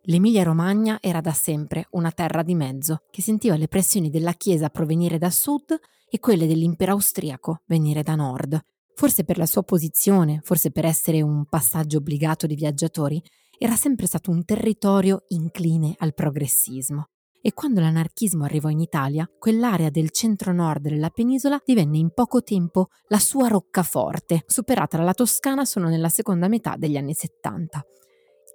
L'Emilia-Romagna 0.09 0.99
era 1.01 1.21
da 1.21 1.33
sempre 1.33 1.87
una 1.91 2.13
terra 2.13 2.43
di 2.43 2.55
mezzo 2.55 3.03
che 3.11 3.23
sentiva 3.23 3.57
le 3.57 3.69
pressioni 3.69 4.09
della 4.09 4.35
Chiesa 4.35 4.69
provenire 4.69 5.19
da 5.19 5.31
sud 5.31 5.77
e 6.09 6.19
quelle 6.21 6.47
dell'impero 6.47 6.93
austriaco 6.93 7.63
venire 7.67 8.03
da 8.03 8.15
nord. 8.15 8.59
Forse 8.95 9.25
per 9.25 9.37
la 9.37 9.47
sua 9.47 9.63
posizione, 9.63 10.41
forse 10.43 10.71
per 10.71 10.85
essere 10.85 11.21
un 11.23 11.45
passaggio 11.47 11.99
obbligato 11.99 12.47
di 12.47 12.55
viaggiatori, 12.55 13.23
era 13.59 13.75
sempre 13.75 14.07
stato 14.07 14.31
un 14.31 14.45
territorio 14.45 15.25
incline 15.29 15.95
al 15.99 16.15
progressismo. 16.15 17.09
E 17.47 17.53
quando 17.53 17.79
l'anarchismo 17.79 18.43
arrivò 18.43 18.71
in 18.71 18.81
Italia, 18.81 19.31
quell'area 19.39 19.89
del 19.89 20.11
centro-nord 20.11 20.89
della 20.89 21.11
penisola 21.11 21.63
divenne 21.65 21.97
in 21.97 22.11
poco 22.13 22.43
tempo 22.43 22.89
la 23.07 23.21
sua 23.21 23.47
roccaforte, 23.47 24.43
superata 24.47 24.97
dalla 24.97 25.15
Toscana 25.15 25.65
solo 25.65 25.87
nella 25.87 26.09
seconda 26.09 26.49
metà 26.49 26.75
degli 26.77 26.97
anni 26.97 27.15
70. 27.15 27.87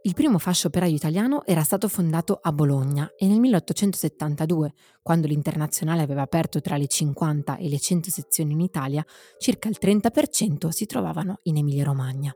Il 0.02 0.14
primo 0.14 0.40
fascio 0.40 0.68
operaio 0.68 0.94
italiano 0.94 1.46
era 1.46 1.64
stato 1.64 1.88
fondato 1.88 2.38
a 2.42 2.52
Bologna 2.52 3.10
e 3.16 3.28
nel 3.28 3.40
1872, 3.40 4.74
quando 5.02 5.28
l'Internazionale 5.28 6.02
aveva 6.02 6.24
aperto 6.24 6.60
tra 6.60 6.76
le 6.76 6.88
50 6.88 7.56
e 7.56 7.70
le 7.70 7.80
100 7.80 8.10
sezioni 8.10 8.52
in 8.52 8.60
Italia, 8.60 9.06
circa 9.38 9.70
il 9.70 9.78
30% 9.80 10.68
si 10.68 10.86
trovavano 10.86 11.40
in 11.44 11.56
Emilia-Romagna. 11.56 12.34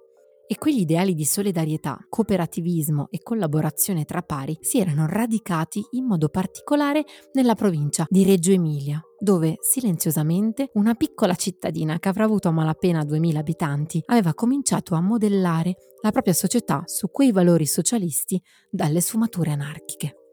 E 0.48 0.58
quegli 0.60 0.82
ideali 0.82 1.16
di 1.16 1.26
solidarietà, 1.26 1.98
cooperativismo 2.08 3.08
e 3.10 3.20
collaborazione 3.24 4.06
tra 4.06 4.22
pari 4.22 4.58
si 4.62 4.80
erano 4.80 5.08
radicati 5.08 5.84
in 5.92 6.06
modo 6.06 6.30
particolare 6.30 7.04
nella 7.34 7.56
provincia 7.56 8.06
di 8.08 8.24
Reggio 8.24 8.52
Emilia, 8.52 9.02
dove 9.18 9.56
silenziosamente 9.60 10.70
una 10.74 10.94
piccola 10.94 11.34
cittadina 11.34 11.98
che 11.98 12.10
avrà 12.10 12.26
avuto 12.26 12.48
a 12.48 12.52
malapena 12.52 13.04
2000 13.04 13.40
abitanti 13.40 14.04
aveva 14.06 14.36
cominciato 14.36 14.94
a 14.94 15.02
modellare 15.02 15.78
la 16.04 16.12
propria 16.12 16.34
società 16.34 16.84
su 16.86 17.10
quei 17.10 17.32
valori 17.32 17.66
socialisti 17.66 18.40
dalle 18.70 19.02
sfumature 19.02 19.50
anarchiche. 19.50 20.25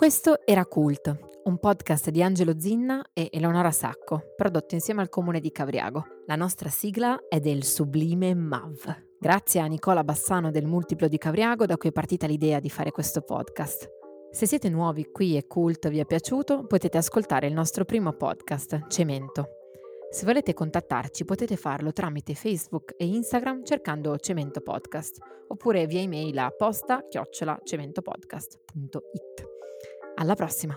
Questo 0.00 0.40
era 0.46 0.64
Cult, 0.64 1.14
un 1.44 1.58
podcast 1.58 2.08
di 2.08 2.22
Angelo 2.22 2.58
Zinna 2.58 3.10
e 3.12 3.28
Eleonora 3.30 3.70
Sacco, 3.70 4.32
prodotto 4.34 4.74
insieme 4.74 5.02
al 5.02 5.10
comune 5.10 5.40
di 5.40 5.52
Cavriago. 5.52 6.22
La 6.24 6.36
nostra 6.36 6.70
sigla 6.70 7.20
è 7.28 7.38
del 7.38 7.64
sublime 7.64 8.34
MAV. 8.34 9.08
Grazie 9.18 9.60
a 9.60 9.66
Nicola 9.66 10.02
Bassano 10.02 10.50
del 10.50 10.64
Multiplo 10.64 11.06
di 11.06 11.18
Cavriago 11.18 11.66
da 11.66 11.76
cui 11.76 11.90
è 11.90 11.92
partita 11.92 12.26
l'idea 12.26 12.60
di 12.60 12.70
fare 12.70 12.92
questo 12.92 13.20
podcast. 13.20 13.90
Se 14.30 14.46
siete 14.46 14.70
nuovi 14.70 15.10
qui 15.12 15.36
e 15.36 15.46
Cult 15.46 15.90
vi 15.90 15.98
è 15.98 16.06
piaciuto, 16.06 16.64
potete 16.64 16.96
ascoltare 16.96 17.46
il 17.46 17.52
nostro 17.52 17.84
primo 17.84 18.14
podcast, 18.14 18.86
Cemento. 18.88 19.48
Se 20.10 20.24
volete 20.24 20.54
contattarci 20.54 21.26
potete 21.26 21.56
farlo 21.56 21.92
tramite 21.92 22.34
Facebook 22.34 22.94
e 22.96 23.04
Instagram 23.04 23.64
cercando 23.64 24.16
Cemento 24.16 24.62
Podcast 24.62 25.18
oppure 25.48 25.84
via 25.84 26.00
email 26.00 26.38
a 26.38 26.48
posta 26.48 27.06
chiocciola 27.06 27.60
cementopodcast.it. 27.62 29.58
Alla 30.20 30.34
prossima! 30.34 30.76